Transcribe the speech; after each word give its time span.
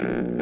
Mm-hmm. 0.00 0.33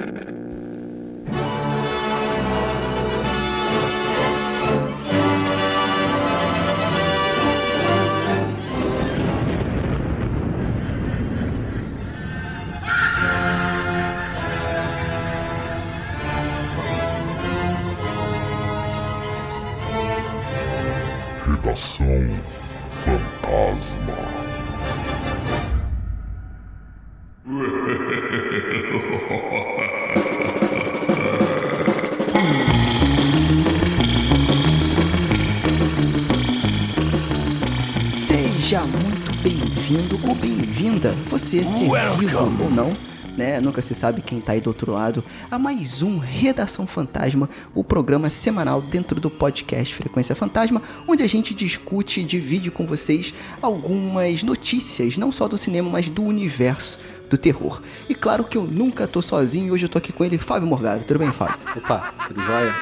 Bem-vinda, 41.03 41.11
você 41.29 41.65
ser 41.65 41.91
vivo 42.19 42.39
ou 42.63 42.71
não, 42.71 42.97
né? 43.37 43.61
Nunca 43.61 43.83
se 43.83 43.95
sabe 43.95 44.23
quem 44.23 44.41
tá 44.41 44.53
aí 44.53 44.61
do 44.61 44.69
outro 44.69 44.93
lado, 44.93 45.25
a 45.51 45.59
mais 45.59 46.01
um 46.01 46.19
Redação 46.19 46.87
Fantasma, 46.87 47.51
o 47.75 47.83
programa 47.83 48.31
semanal 48.31 48.81
dentro 48.81 49.21
do 49.21 49.29
podcast 49.29 49.95
Frequência 49.95 50.37
Fantasma, 50.37 50.81
onde 51.09 51.23
a 51.23 51.27
gente 51.27 51.55
discute 51.55 52.21
e 52.21 52.25
divide 52.25 52.71
com 52.71 52.87
vocês 52.87 53.35
algumas 53.61 54.45
notícias, 54.45 55.19
não 55.19 55.33
só 55.33 55.49
do 55.49 55.59
cinema, 55.59 55.91
mas 55.91 56.09
do 56.09 56.23
universo 56.23 56.99
do 57.29 57.37
terror. 57.37 57.83
E 58.09 58.15
claro 58.15 58.45
que 58.45 58.57
eu 58.57 58.65
nunca 58.65 59.09
tô 59.09 59.21
sozinho 59.21 59.67
e 59.67 59.71
hoje 59.73 59.87
eu 59.87 59.89
tô 59.89 59.99
aqui 59.99 60.13
com 60.13 60.25
ele, 60.25 60.39
Fábio 60.39 60.69
Morgado. 60.69 61.05
Tudo 61.05 61.19
bem, 61.19 61.33
Fábio? 61.33 61.59
Opa, 61.77 62.15
tudo 62.29 62.41
jóia? 62.41 62.75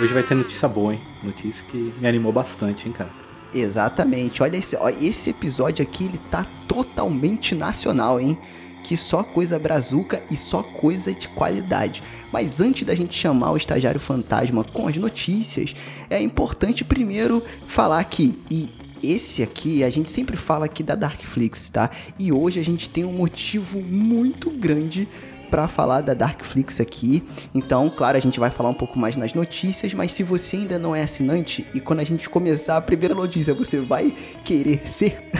Hoje 0.00 0.12
vai 0.12 0.22
ter 0.22 0.34
notícia 0.34 0.68
boa, 0.68 0.94
hein? 0.94 1.00
Notícia 1.22 1.62
que 1.70 1.92
me 2.00 2.08
animou 2.08 2.32
bastante, 2.32 2.88
hein, 2.88 2.94
cara? 2.96 3.27
Exatamente. 3.54 4.42
Olha 4.42 4.56
esse, 4.56 4.76
ó, 4.76 4.88
esse 4.88 5.30
episódio 5.30 5.82
aqui, 5.82 6.04
ele 6.04 6.20
tá 6.30 6.46
totalmente 6.66 7.54
nacional, 7.54 8.20
hein? 8.20 8.36
Que 8.84 8.96
só 8.96 9.22
coisa 9.22 9.58
brazuca 9.58 10.22
e 10.30 10.36
só 10.36 10.62
coisa 10.62 11.12
de 11.12 11.28
qualidade. 11.28 12.02
Mas 12.32 12.60
antes 12.60 12.84
da 12.84 12.94
gente 12.94 13.14
chamar 13.14 13.52
o 13.52 13.56
estagiário 13.56 14.00
fantasma 14.00 14.64
com 14.64 14.86
as 14.86 14.96
notícias, 14.96 15.74
é 16.08 16.20
importante 16.20 16.84
primeiro 16.84 17.42
falar 17.66 18.02
que 18.04 18.38
e 18.50 18.70
esse 19.02 19.42
aqui, 19.42 19.84
a 19.84 19.90
gente 19.90 20.08
sempre 20.08 20.36
fala 20.36 20.64
aqui 20.64 20.82
da 20.82 20.94
Darkflix, 20.94 21.70
tá? 21.70 21.90
E 22.18 22.32
hoje 22.32 22.58
a 22.58 22.64
gente 22.64 22.88
tem 22.88 23.04
um 23.04 23.12
motivo 23.12 23.80
muito 23.80 24.50
grande 24.50 25.08
para 25.50 25.68
falar 25.68 26.00
da 26.00 26.14
Darkflix 26.14 26.80
aqui. 26.80 27.22
Então, 27.54 27.90
claro, 27.90 28.16
a 28.16 28.20
gente 28.20 28.38
vai 28.38 28.50
falar 28.50 28.70
um 28.70 28.74
pouco 28.74 28.98
mais 28.98 29.16
nas 29.16 29.34
notícias, 29.34 29.94
mas 29.94 30.12
se 30.12 30.22
você 30.22 30.56
ainda 30.56 30.78
não 30.78 30.94
é 30.94 31.02
assinante 31.02 31.66
e 31.74 31.80
quando 31.80 32.00
a 32.00 32.04
gente 32.04 32.28
começar 32.28 32.76
a 32.76 32.80
primeira 32.80 33.14
notícia 33.14 33.54
você 33.54 33.80
vai 33.80 34.14
querer 34.44 34.88
ser, 34.88 35.30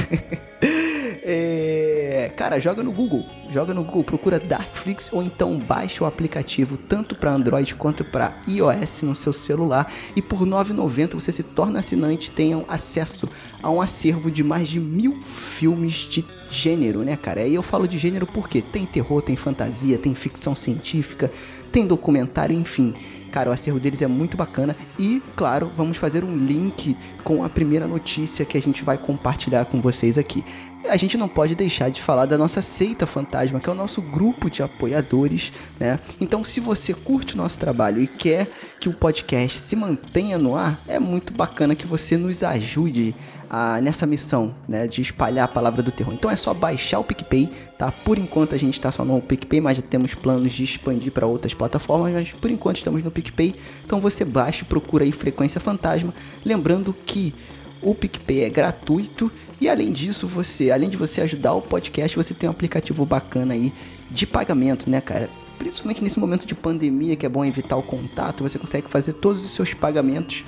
é, 1.22 2.32
cara, 2.36 2.58
joga 2.58 2.82
no 2.82 2.92
Google, 2.92 3.24
joga 3.50 3.74
no 3.74 3.84
Google, 3.84 4.04
procura 4.04 4.38
Darkflix 4.38 5.10
ou 5.12 5.22
então 5.22 5.58
baixa 5.58 6.04
o 6.04 6.06
aplicativo 6.06 6.76
tanto 6.76 7.14
para 7.14 7.32
Android 7.32 7.74
quanto 7.74 8.04
para 8.04 8.32
iOS 8.46 9.02
no 9.02 9.14
seu 9.14 9.32
celular. 9.32 9.90
E 10.16 10.22
por 10.22 10.38
R$ 10.38 10.46
9,90 10.46 11.14
você 11.14 11.32
se 11.32 11.42
torna 11.42 11.80
assinante, 11.80 12.30
tenham 12.30 12.64
acesso 12.68 13.28
a 13.62 13.70
um 13.70 13.80
acervo 13.80 14.30
de 14.30 14.42
mais 14.42 14.68
de 14.68 14.80
mil 14.80 15.20
filmes 15.20 15.94
de 15.94 16.24
gênero, 16.50 17.02
né, 17.02 17.16
cara? 17.16 17.46
E 17.46 17.54
eu 17.54 17.62
falo 17.62 17.86
de 17.86 17.98
gênero 17.98 18.26
porque 18.26 18.60
tem 18.60 18.84
terror, 18.84 19.22
tem 19.22 19.36
fantasia, 19.36 19.98
tem 19.98 20.14
ficção 20.14 20.54
científica, 20.54 21.30
tem 21.70 21.86
documentário, 21.86 22.56
enfim. 22.56 22.94
Cara, 23.30 23.50
o 23.50 23.52
acervo 23.52 23.78
deles 23.78 24.00
é 24.00 24.06
muito 24.06 24.36
bacana 24.36 24.74
e, 24.98 25.22
claro, 25.36 25.70
vamos 25.76 25.98
fazer 25.98 26.24
um 26.24 26.34
link 26.34 26.96
com 27.22 27.44
a 27.44 27.48
primeira 27.48 27.86
notícia 27.86 28.44
que 28.44 28.56
a 28.56 28.62
gente 28.62 28.82
vai 28.82 28.96
compartilhar 28.96 29.66
com 29.66 29.80
vocês 29.82 30.16
aqui. 30.16 30.42
A 30.88 30.96
gente 30.96 31.18
não 31.18 31.28
pode 31.28 31.54
deixar 31.54 31.90
de 31.90 32.00
falar 32.00 32.24
da 32.24 32.38
nossa 32.38 32.62
seita 32.62 33.06
fantasma, 33.06 33.60
que 33.60 33.68
é 33.68 33.72
o 33.72 33.74
nosso 33.74 34.00
grupo 34.00 34.48
de 34.48 34.62
apoiadores, 34.62 35.52
né? 35.78 35.98
Então, 36.18 36.42
se 36.42 36.60
você 36.60 36.94
curte 36.94 37.34
o 37.34 37.36
nosso 37.36 37.58
trabalho 37.58 38.00
e 38.00 38.06
quer 38.06 38.50
que 38.80 38.88
o 38.88 38.94
podcast 38.94 39.58
se 39.58 39.76
mantenha 39.76 40.38
no 40.38 40.56
ar, 40.56 40.80
é 40.88 40.98
muito 40.98 41.32
bacana 41.32 41.74
que 41.74 41.86
você 41.86 42.16
nos 42.16 42.42
ajude 42.42 43.14
a, 43.48 43.80
nessa 43.80 44.06
missão, 44.06 44.54
né, 44.68 44.86
de 44.86 45.00
espalhar 45.00 45.44
a 45.44 45.48
palavra 45.48 45.82
do 45.82 45.90
terror. 45.90 46.12
Então 46.12 46.30
é 46.30 46.36
só 46.36 46.52
baixar 46.52 46.98
o 46.98 47.04
PicPay, 47.04 47.50
tá? 47.76 47.90
Por 47.90 48.18
enquanto 48.18 48.54
a 48.54 48.58
gente 48.58 48.74
está 48.74 48.92
só 48.92 49.04
no 49.04 49.20
PicPay, 49.20 49.60
mas 49.60 49.76
já 49.76 49.82
temos 49.82 50.14
planos 50.14 50.52
de 50.52 50.64
expandir 50.64 51.12
para 51.12 51.26
outras 51.26 51.54
plataformas, 51.54 52.12
mas 52.12 52.32
por 52.32 52.50
enquanto 52.50 52.76
estamos 52.76 53.02
no 53.02 53.10
PicPay. 53.10 53.54
Então 53.84 54.00
você 54.00 54.24
baixa 54.24 54.64
procura 54.64 55.04
aí 55.04 55.12
Frequência 55.12 55.60
Fantasma, 55.60 56.14
lembrando 56.44 56.94
que 57.06 57.34
o 57.80 57.94
PicPay 57.94 58.44
é 58.44 58.50
gratuito 58.50 59.30
e 59.60 59.68
além 59.68 59.92
disso, 59.92 60.26
você, 60.26 60.70
além 60.70 60.88
de 60.88 60.96
você 60.96 61.20
ajudar 61.20 61.54
o 61.54 61.62
podcast, 61.62 62.16
você 62.16 62.34
tem 62.34 62.48
um 62.48 62.52
aplicativo 62.52 63.04
bacana 63.04 63.54
aí 63.54 63.72
de 64.10 64.26
pagamento, 64.26 64.88
né, 64.90 65.00
cara? 65.00 65.28
Principalmente 65.58 66.02
nesse 66.02 66.20
momento 66.20 66.46
de 66.46 66.54
pandemia 66.54 67.16
que 67.16 67.26
é 67.26 67.28
bom 67.28 67.44
evitar 67.44 67.76
o 67.76 67.82
contato, 67.82 68.42
você 68.42 68.58
consegue 68.58 68.88
fazer 68.88 69.14
todos 69.14 69.44
os 69.44 69.50
seus 69.50 69.74
pagamentos 69.74 70.44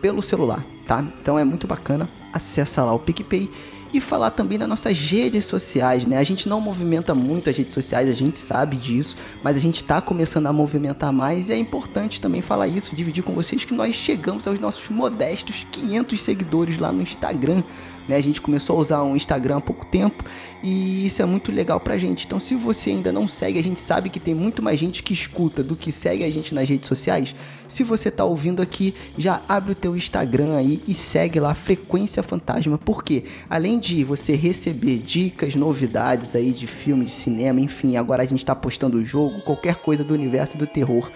pelo 0.00 0.22
celular, 0.22 0.64
tá? 0.86 1.04
Então 1.20 1.38
é 1.38 1.44
muito 1.44 1.66
bacana. 1.66 2.08
Acessa 2.34 2.84
lá 2.84 2.92
o 2.92 2.98
PicPay 2.98 3.48
e 3.94 4.00
falar 4.00 4.30
também 4.30 4.58
das 4.58 4.68
nossas 4.68 4.98
redes 4.98 5.44
sociais, 5.44 6.04
né? 6.04 6.18
A 6.18 6.24
gente 6.24 6.48
não 6.48 6.60
movimenta 6.60 7.14
muito 7.14 7.48
as 7.48 7.56
redes 7.56 7.72
sociais, 7.72 8.08
a 8.08 8.12
gente 8.12 8.36
sabe 8.36 8.76
disso, 8.76 9.16
mas 9.40 9.56
a 9.56 9.60
gente 9.60 9.76
está 9.76 10.00
começando 10.00 10.46
a 10.46 10.52
movimentar 10.52 11.12
mais 11.12 11.48
e 11.48 11.52
é 11.52 11.56
importante 11.56 12.20
também 12.20 12.42
falar 12.42 12.66
isso, 12.66 12.96
dividir 12.96 13.22
com 13.22 13.32
vocês 13.32 13.64
que 13.64 13.72
nós 13.72 13.94
chegamos 13.94 14.48
aos 14.48 14.58
nossos 14.58 14.88
modestos 14.88 15.64
500 15.70 16.20
seguidores 16.20 16.76
lá 16.76 16.90
no 16.90 17.02
Instagram. 17.02 17.62
Né? 18.08 18.16
A 18.16 18.20
gente 18.20 18.40
começou 18.40 18.76
a 18.76 18.80
usar 18.80 19.02
o 19.02 19.16
Instagram 19.16 19.56
há 19.56 19.60
pouco 19.60 19.84
tempo 19.86 20.24
e 20.62 21.06
isso 21.06 21.22
é 21.22 21.24
muito 21.24 21.50
legal 21.50 21.80
pra 21.80 21.98
gente. 21.98 22.26
Então, 22.26 22.38
se 22.38 22.54
você 22.54 22.90
ainda 22.90 23.12
não 23.12 23.26
segue, 23.26 23.58
a 23.58 23.62
gente 23.62 23.80
sabe 23.80 24.10
que 24.10 24.20
tem 24.20 24.34
muito 24.34 24.62
mais 24.62 24.78
gente 24.78 25.02
que 25.02 25.12
escuta 25.12 25.62
do 25.62 25.76
que 25.76 25.90
segue 25.90 26.24
a 26.24 26.30
gente 26.30 26.54
nas 26.54 26.68
redes 26.68 26.88
sociais. 26.88 27.34
Se 27.68 27.82
você 27.82 28.10
tá 28.10 28.24
ouvindo 28.24 28.60
aqui, 28.60 28.94
já 29.16 29.42
abre 29.48 29.72
o 29.72 29.74
teu 29.74 29.96
Instagram 29.96 30.56
aí 30.56 30.82
e 30.86 30.94
segue 30.94 31.40
lá 31.40 31.54
Frequência 31.54 32.22
Fantasma, 32.22 32.78
porque 32.78 33.24
além 33.48 33.78
de 33.78 34.04
você 34.04 34.34
receber 34.34 34.98
dicas, 34.98 35.54
novidades 35.54 36.34
aí 36.34 36.52
de 36.52 36.66
filme, 36.66 37.04
de 37.04 37.10
cinema, 37.10 37.60
enfim, 37.60 37.96
agora 37.96 38.22
a 38.22 38.26
gente 38.26 38.44
tá 38.44 38.54
postando 38.54 38.98
o 38.98 39.04
jogo, 39.04 39.40
qualquer 39.42 39.76
coisa 39.76 40.04
do 40.04 40.14
universo 40.14 40.56
do 40.56 40.66
terror. 40.66 41.10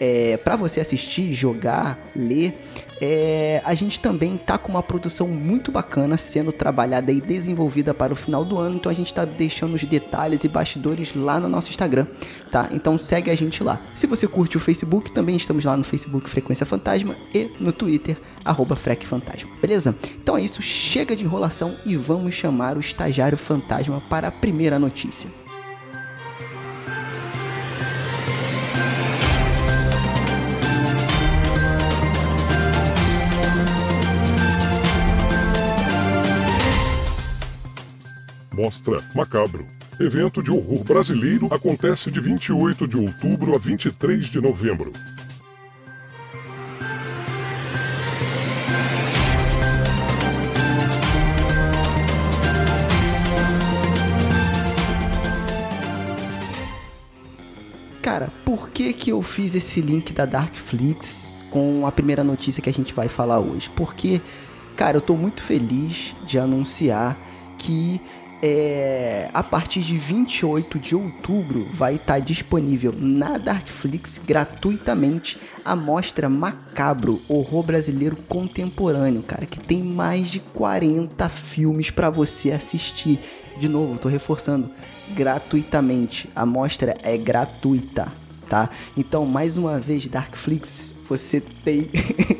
É, 0.00 0.36
para 0.36 0.56
você 0.56 0.80
assistir, 0.80 1.32
jogar, 1.34 1.98
ler, 2.14 2.54
é, 3.00 3.62
a 3.64 3.74
gente 3.74 4.00
também 4.00 4.36
tá 4.36 4.58
com 4.58 4.70
uma 4.70 4.82
produção 4.82 5.28
muito 5.28 5.70
bacana 5.70 6.16
sendo 6.16 6.50
trabalhada 6.50 7.12
e 7.12 7.20
desenvolvida 7.20 7.94
para 7.94 8.12
o 8.12 8.16
final 8.16 8.44
do 8.44 8.58
ano, 8.58 8.76
então 8.76 8.90
a 8.90 8.94
gente 8.94 9.14
tá 9.14 9.24
deixando 9.24 9.74
os 9.74 9.84
detalhes 9.84 10.44
e 10.44 10.48
bastidores 10.48 11.14
lá 11.14 11.38
no 11.38 11.48
nosso 11.48 11.70
Instagram, 11.70 12.06
tá? 12.50 12.68
Então 12.72 12.98
segue 12.98 13.30
a 13.30 13.36
gente 13.36 13.62
lá. 13.62 13.80
Se 13.94 14.06
você 14.06 14.26
curte 14.26 14.56
o 14.56 14.60
Facebook, 14.60 15.12
também 15.12 15.36
estamos 15.36 15.64
lá 15.64 15.76
no 15.76 15.84
Facebook 15.84 16.28
Frequência 16.28 16.66
Fantasma 16.66 17.16
e 17.32 17.50
no 17.60 17.72
Twitter, 17.72 18.16
arroba 18.44 18.76
Fantasma, 18.76 19.50
beleza? 19.60 19.94
Então 20.20 20.36
é 20.36 20.42
isso, 20.42 20.60
chega 20.60 21.14
de 21.14 21.24
enrolação 21.24 21.76
e 21.84 21.96
vamos 21.96 22.34
chamar 22.34 22.76
o 22.76 22.80
estagiário 22.80 23.38
fantasma 23.38 24.02
para 24.08 24.28
a 24.28 24.32
primeira 24.32 24.78
notícia. 24.78 25.37
Mostra 38.58 39.00
Macabro. 39.14 39.64
Evento 40.00 40.42
de 40.42 40.50
horror 40.50 40.82
brasileiro 40.82 41.46
acontece 41.54 42.10
de 42.10 42.20
28 42.20 42.88
de 42.88 42.96
outubro 42.96 43.54
a 43.54 43.58
23 43.58 44.26
de 44.26 44.40
novembro. 44.40 44.92
Cara, 58.02 58.32
por 58.44 58.70
que 58.70 58.92
que 58.92 59.10
eu 59.12 59.22
fiz 59.22 59.54
esse 59.54 59.80
link 59.80 60.12
da 60.12 60.26
Darkflix 60.26 61.46
com 61.48 61.86
a 61.86 61.92
primeira 61.92 62.24
notícia 62.24 62.60
que 62.60 62.68
a 62.68 62.72
gente 62.72 62.92
vai 62.92 63.06
falar 63.08 63.38
hoje? 63.38 63.70
Porque, 63.70 64.20
cara, 64.74 64.96
eu 64.96 65.00
tô 65.00 65.14
muito 65.14 65.44
feliz 65.44 66.16
de 66.24 66.40
anunciar 66.40 67.16
que 67.56 68.00
é, 68.42 69.28
a 69.34 69.42
partir 69.42 69.80
de 69.80 69.96
28 69.96 70.78
de 70.78 70.94
outubro 70.94 71.68
vai 71.72 71.96
estar 71.96 72.20
disponível 72.20 72.94
na 72.96 73.36
Darkflix 73.36 74.20
gratuitamente 74.24 75.38
a 75.64 75.74
mostra 75.74 76.28
Macabro, 76.28 77.20
horror 77.28 77.64
brasileiro 77.64 78.16
contemporâneo, 78.28 79.22
cara, 79.22 79.44
que 79.44 79.58
tem 79.58 79.82
mais 79.82 80.28
de 80.28 80.40
40 80.40 81.28
filmes 81.28 81.90
para 81.90 82.10
você 82.10 82.52
assistir. 82.52 83.18
De 83.58 83.68
novo, 83.68 83.98
tô 83.98 84.08
reforçando, 84.08 84.70
gratuitamente. 85.14 86.30
A 86.34 86.46
mostra 86.46 86.96
é 87.02 87.16
gratuita, 87.16 88.12
tá? 88.48 88.70
Então, 88.96 89.26
mais 89.26 89.56
uma 89.56 89.78
vez, 89.80 90.06
Darkflix, 90.06 90.94
você 91.08 91.40
tem 91.40 91.90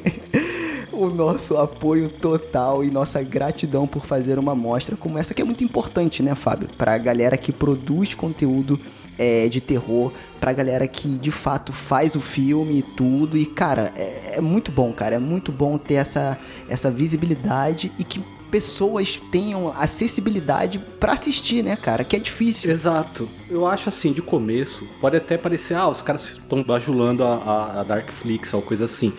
o 0.98 1.10
nosso 1.10 1.56
apoio 1.56 2.08
total 2.08 2.84
e 2.84 2.90
nossa 2.90 3.22
gratidão 3.22 3.86
por 3.86 4.04
fazer 4.04 4.38
uma 4.38 4.54
mostra 4.54 4.96
como 4.96 5.18
essa 5.18 5.32
que 5.32 5.42
é 5.42 5.44
muito 5.44 5.62
importante, 5.62 6.22
né, 6.22 6.34
Fábio? 6.34 6.68
Para 6.76 6.94
a 6.94 6.98
galera 6.98 7.36
que 7.36 7.52
produz 7.52 8.14
conteúdo 8.14 8.80
é, 9.18 9.48
de 9.48 9.60
terror, 9.60 10.12
pra 10.40 10.52
galera 10.52 10.86
que 10.86 11.08
de 11.08 11.30
fato 11.30 11.72
faz 11.72 12.14
o 12.14 12.20
filme 12.20 12.78
e 12.78 12.82
tudo. 12.82 13.36
E, 13.36 13.46
cara, 13.46 13.92
é, 13.96 14.36
é 14.36 14.40
muito 14.40 14.70
bom, 14.70 14.92
cara. 14.92 15.16
É 15.16 15.18
muito 15.18 15.50
bom 15.50 15.76
ter 15.76 15.94
essa, 15.94 16.38
essa 16.68 16.90
visibilidade 16.90 17.92
e 17.98 18.04
que 18.04 18.22
pessoas 18.50 19.20
tenham 19.30 19.72
acessibilidade 19.76 20.78
para 20.78 21.12
assistir, 21.12 21.62
né, 21.62 21.76
cara? 21.76 22.04
Que 22.04 22.16
é 22.16 22.18
difícil. 22.18 22.70
Exato. 22.70 23.28
Eu 23.50 23.66
acho 23.66 23.88
assim, 23.88 24.12
de 24.12 24.22
começo, 24.22 24.86
pode 25.00 25.16
até 25.16 25.36
parecer, 25.36 25.74
ah, 25.74 25.88
os 25.88 26.00
caras 26.00 26.30
estão 26.30 26.62
bajulando 26.62 27.24
a, 27.24 27.34
a, 27.34 27.80
a 27.80 27.82
Darkflix 27.82 28.54
ou 28.54 28.62
coisa 28.62 28.86
assim. 28.86 29.12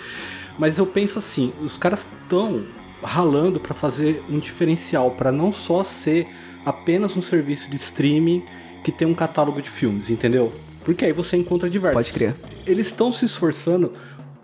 Mas 0.60 0.78
eu 0.78 0.86
penso 0.86 1.18
assim, 1.18 1.54
os 1.62 1.78
caras 1.78 2.06
estão 2.24 2.66
ralando 3.02 3.62
para 3.62 3.74
fazer 3.74 4.22
um 4.30 4.38
diferencial, 4.38 5.12
para 5.12 5.32
não 5.32 5.54
só 5.54 5.86
ser 5.86 6.28
apenas 6.66 7.16
um 7.16 7.22
serviço 7.22 7.70
de 7.70 7.78
streaming 7.78 8.44
que 8.84 8.92
tem 8.92 9.08
um 9.08 9.16
catálogo 9.16 9.62
de 9.62 9.70
filmes, 9.70 10.10
entendeu? 10.10 10.54
Porque 10.84 11.06
aí 11.06 11.14
você 11.14 11.38
encontra 11.38 11.70
diversos. 11.70 12.04
Pode 12.04 12.12
crer. 12.12 12.36
Eles 12.68 12.88
estão 12.88 13.10
se 13.10 13.24
esforçando 13.24 13.94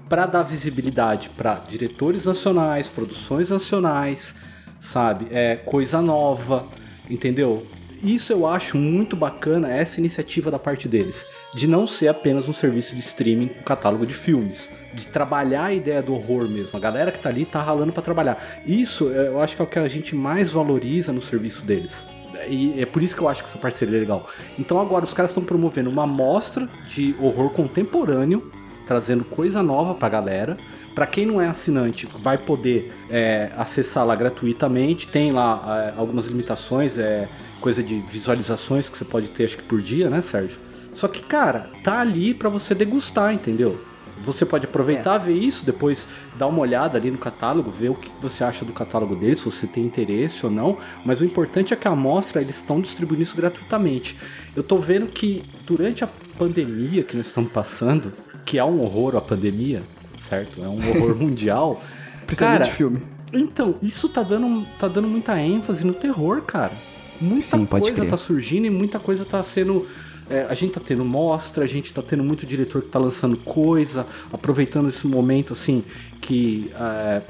para 0.08 0.26
dar 0.26 0.44
visibilidade 0.44 1.30
para 1.32 1.56
diretores 1.56 2.26
nacionais, 2.26 2.88
produções 2.88 3.50
nacionais, 3.50 4.36
sabe? 4.80 5.28
É 5.32 5.58
coisa 5.58 6.02
nova, 6.02 6.66
entendeu? 7.10 7.68
Isso 8.04 8.32
eu 8.32 8.48
acho 8.48 8.78
muito 8.78 9.16
bacana, 9.16 9.72
essa 9.72 10.00
iniciativa 10.00 10.52
da 10.52 10.60
parte 10.60 10.88
deles, 10.88 11.28
de 11.54 11.68
não 11.68 11.88
ser 11.88 12.08
apenas 12.08 12.48
um 12.48 12.54
serviço 12.54 12.96
de 12.96 13.02
streaming 13.02 13.48
com 13.48 13.64
catálogo 13.64 14.06
de 14.06 14.14
filmes, 14.14 14.70
de 14.94 15.08
trabalhar 15.08 15.66
a 15.66 15.74
ideia 15.74 16.02
do 16.02 16.14
horror 16.14 16.48
mesmo. 16.48 16.78
A 16.78 16.80
galera 16.80 17.12
que 17.12 17.20
tá 17.20 17.30
ali 17.30 17.46
tá 17.46 17.62
ralando 17.62 17.92
para 17.92 18.04
trabalhar. 18.04 18.62
Isso 18.66 19.06
eu 19.06 19.42
acho 19.42 19.56
que 19.56 19.62
é 19.62 19.66
o 19.66 19.68
que 19.68 19.80
a 19.80 19.88
gente 19.88 20.16
mais 20.16 20.50
valoriza 20.50 21.12
no 21.12 21.22
serviço 21.22 21.64
deles. 21.64 22.06
E 22.48 22.82
é 22.82 22.86
por 22.86 23.02
isso 23.02 23.16
que 23.16 23.22
eu 23.22 23.30
acho 23.30 23.44
que 23.44 23.50
essa 23.50 23.58
parceria 23.58 23.98
é 23.98 24.00
legal. 24.00 24.28
Então 24.60 24.80
agora 24.80 25.06
os 25.06 25.14
caras 25.14 25.32
estão 25.32 25.44
promovendo 25.44 25.90
uma 25.90 26.06
mostra 26.06 26.68
de 26.88 27.16
horror 27.20 27.50
contemporâneo, 27.50 28.52
trazendo 28.86 29.24
coisa 29.24 29.64
nova 29.64 29.96
pra 29.96 30.10
galera. 30.10 30.58
Para 30.94 31.06
quem 31.06 31.26
não 31.26 31.42
é 31.42 31.48
assinante, 31.48 32.08
vai 32.22 32.38
poder 32.38 32.94
é, 33.10 33.52
acessar 33.58 34.06
lá 34.06 34.16
gratuitamente. 34.16 35.08
Tem 35.08 35.32
lá 35.32 35.94
é, 35.94 36.00
algumas 36.00 36.26
limitações, 36.26 36.98
é 36.98 37.28
coisa 37.62 37.82
de 37.82 38.00
visualizações 38.00 38.90
que 38.90 38.98
você 38.98 39.06
pode 39.06 39.30
ter, 39.30 39.46
acho 39.46 39.58
que 39.58 39.64
por 39.64 39.82
dia, 39.82 40.10
né, 40.10 40.22
Sérgio? 40.22 40.58
Só 40.94 41.08
que, 41.08 41.22
cara, 41.22 41.70
tá 41.84 42.00
ali 42.00 42.34
para 42.34 42.50
você 42.50 42.74
degustar, 42.74 43.34
entendeu? 43.34 43.80
Você 44.24 44.46
pode 44.46 44.66
aproveitar, 44.66 45.16
é. 45.16 45.20
ver 45.20 45.34
isso, 45.34 45.66
depois 45.66 46.08
dar 46.38 46.48
uma 46.48 46.60
olhada 46.60 46.98
ali 46.98 47.12
no 47.12 47.18
catálogo, 47.18 47.70
ver 47.70 47.90
o 47.90 47.96
que 47.96 48.10
você 48.22 48.44
acha 48.44 48.64
do 48.64 48.72
catálogo 48.72 49.14
deles, 49.14 49.40
se 49.40 49.46
você 49.46 49.68
tem 49.68 49.84
interesse 49.84 50.46
ou 50.46 50.52
não. 50.52 50.78
Mas 51.04 51.20
o 51.20 51.26
importante 51.26 51.74
é 51.74 51.78
que 51.78 51.88
a 51.88 51.92
amostra 51.92 52.42
eles 52.42 52.56
estão 52.56 52.80
distribuindo 52.80 53.24
isso 53.24 53.36
gratuitamente. 53.36 54.18
Eu 54.56 54.64
tô 54.64 54.78
vendo 54.78 55.08
que 55.08 55.44
durante 55.66 56.04
a 56.04 56.10
pandemia 56.38 57.04
que 57.04 57.18
nós 57.18 57.28
estamos 57.28 57.52
passando, 57.52 58.14
que 58.46 58.58
é 58.58 58.64
um 58.64 58.82
horror 58.82 59.18
a 59.18 59.22
pandemia, 59.22 59.84
certo? 60.18 60.64
É 60.64 60.68
um 60.68 60.78
horror 60.90 61.18
mundial. 61.20 61.84
Precisa 62.26 62.48
cara, 62.48 62.64
de 62.64 62.72
filme. 62.72 63.02
Então, 63.34 63.76
isso 63.82 64.08
tá 64.08 64.24
dando, 64.24 64.66
tá 64.80 64.88
dando 64.88 65.10
muita 65.10 65.38
ênfase 65.38 65.86
no 65.86 65.94
terror, 65.94 66.42
cara. 66.44 66.74
Muita 67.20 67.58
Sim, 67.58 67.66
coisa 67.66 68.06
tá 68.06 68.18
surgindo 68.18 68.66
e 68.66 68.70
muita 68.70 69.00
coisa 69.00 69.26
tá 69.26 69.42
sendo 69.44 69.88
é, 70.30 70.48
a 70.50 70.56
gente 70.56 70.74
tá 70.74 70.82
tendo 70.84 71.06
mostra, 71.06 71.64
a 71.64 71.68
gente 71.68 71.94
tá 71.94 72.02
tendo 72.02 72.24
muito 72.24 72.46
diretor 72.46 72.82
que 72.82 72.90
tá 72.90 72.98
lançando 72.98 73.38
coisa, 73.38 74.08
aproveitando 74.34 74.90
esse 74.90 75.06
momento 75.06 75.54
assim 75.54 75.84
que 76.20 76.72
é, 76.76 77.22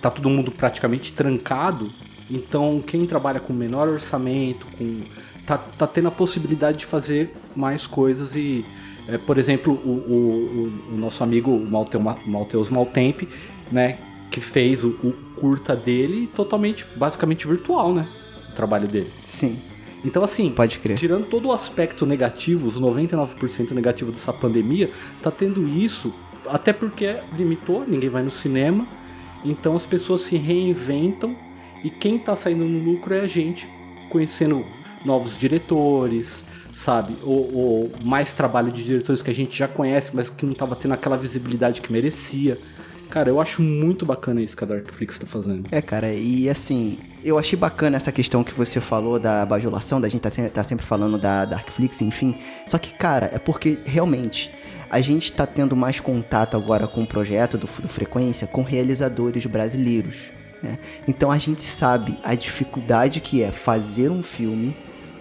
tá 0.00 0.10
todo 0.10 0.28
mundo 0.30 0.50
praticamente 0.50 1.12
trancado. 1.12 1.92
Então 2.30 2.82
quem 2.86 3.06
trabalha 3.06 3.38
com 3.38 3.52
menor 3.52 3.88
orçamento, 3.88 4.66
com 4.78 5.02
tá, 5.46 5.58
tá 5.58 5.86
tendo 5.86 6.08
a 6.08 6.10
possibilidade 6.10 6.78
de 6.78 6.86
fazer 6.86 7.34
mais 7.54 7.86
coisas 7.86 8.34
e 8.34 8.64
é, 9.08 9.18
por 9.18 9.36
exemplo, 9.36 9.74
o, 9.74 9.90
o, 9.90 10.92
o, 10.92 10.96
nosso 10.96 11.24
amigo 11.24 11.50
Malteus 12.24 12.70
Maltempe, 12.70 13.28
né, 13.70 13.98
que 14.30 14.40
fez 14.40 14.84
o, 14.84 14.90
o 15.02 15.12
curta 15.36 15.74
dele 15.74 16.28
totalmente, 16.28 16.86
basicamente 16.96 17.46
virtual, 17.46 17.92
né, 17.92 18.06
o 18.52 18.56
trabalho 18.56 18.86
dele. 18.88 19.12
Sim. 19.24 19.58
Então, 20.04 20.22
assim, 20.24 20.50
Pode 20.50 20.78
crer. 20.78 20.96
tirando 20.96 21.26
todo 21.26 21.48
o 21.48 21.52
aspecto 21.52 22.04
negativo, 22.04 22.66
os 22.66 22.80
99% 22.80 23.70
negativo 23.70 24.10
dessa 24.10 24.32
pandemia, 24.32 24.90
tá 25.22 25.30
tendo 25.30 25.68
isso, 25.68 26.12
até 26.46 26.72
porque 26.72 27.18
limitou, 27.36 27.84
ninguém 27.86 28.10
vai 28.10 28.22
no 28.22 28.30
cinema, 28.30 28.86
então 29.44 29.76
as 29.76 29.86
pessoas 29.86 30.22
se 30.22 30.36
reinventam 30.36 31.36
e 31.84 31.90
quem 31.90 32.18
tá 32.18 32.34
saindo 32.34 32.64
no 32.64 32.90
lucro 32.90 33.14
é 33.14 33.20
a 33.20 33.26
gente, 33.26 33.68
conhecendo 34.10 34.64
novos 35.04 35.38
diretores, 35.38 36.44
sabe? 36.74 37.16
Ou, 37.22 37.54
ou 37.54 37.92
mais 38.02 38.34
trabalho 38.34 38.72
de 38.72 38.82
diretores 38.82 39.22
que 39.22 39.30
a 39.30 39.34
gente 39.34 39.56
já 39.56 39.68
conhece, 39.68 40.14
mas 40.14 40.30
que 40.30 40.44
não 40.44 40.54
tava 40.54 40.74
tendo 40.74 40.94
aquela 40.94 41.16
visibilidade 41.16 41.80
que 41.80 41.92
merecia. 41.92 42.58
Cara, 43.12 43.28
eu 43.28 43.38
acho 43.38 43.60
muito 43.60 44.06
bacana 44.06 44.40
isso 44.40 44.56
que 44.56 44.64
a 44.64 44.66
Darkflix 44.66 45.18
tá 45.18 45.26
fazendo. 45.26 45.68
É, 45.70 45.82
cara, 45.82 46.14
e 46.14 46.48
assim, 46.48 46.98
eu 47.22 47.38
achei 47.38 47.58
bacana 47.58 47.98
essa 47.98 48.10
questão 48.10 48.42
que 48.42 48.54
você 48.54 48.80
falou 48.80 49.18
da 49.18 49.44
bajulação, 49.44 50.00
da 50.00 50.08
gente 50.08 50.22
tá 50.22 50.30
sempre, 50.30 50.50
tá 50.50 50.64
sempre 50.64 50.86
falando 50.86 51.18
da 51.18 51.44
Darkflix, 51.44 52.00
enfim. 52.00 52.34
Só 52.66 52.78
que, 52.78 52.94
cara, 52.94 53.28
é 53.30 53.38
porque 53.38 53.76
realmente 53.84 54.50
a 54.88 54.98
gente 55.02 55.30
tá 55.30 55.46
tendo 55.46 55.76
mais 55.76 56.00
contato 56.00 56.56
agora 56.56 56.88
com 56.88 57.02
o 57.02 57.06
projeto 57.06 57.58
do, 57.58 57.66
do 57.66 57.88
Frequência 57.88 58.46
com 58.46 58.62
realizadores 58.62 59.44
brasileiros. 59.44 60.30
Né? 60.62 60.78
Então 61.06 61.30
a 61.30 61.36
gente 61.36 61.60
sabe 61.60 62.18
a 62.24 62.34
dificuldade 62.34 63.20
que 63.20 63.42
é 63.42 63.52
fazer 63.52 64.10
um 64.10 64.22
filme 64.22 64.74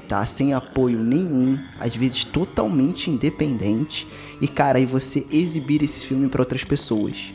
tá 0.07 0.25
sem 0.25 0.53
apoio 0.53 0.99
nenhum, 0.99 1.59
às 1.77 1.93
vezes 1.93 2.23
totalmente 2.23 3.09
independente, 3.09 4.07
e 4.39 4.47
cara, 4.47 4.77
aí 4.77 4.85
você 4.85 5.25
exibir 5.29 5.83
esse 5.83 6.05
filme 6.05 6.29
para 6.29 6.41
outras 6.41 6.63
pessoas. 6.63 7.33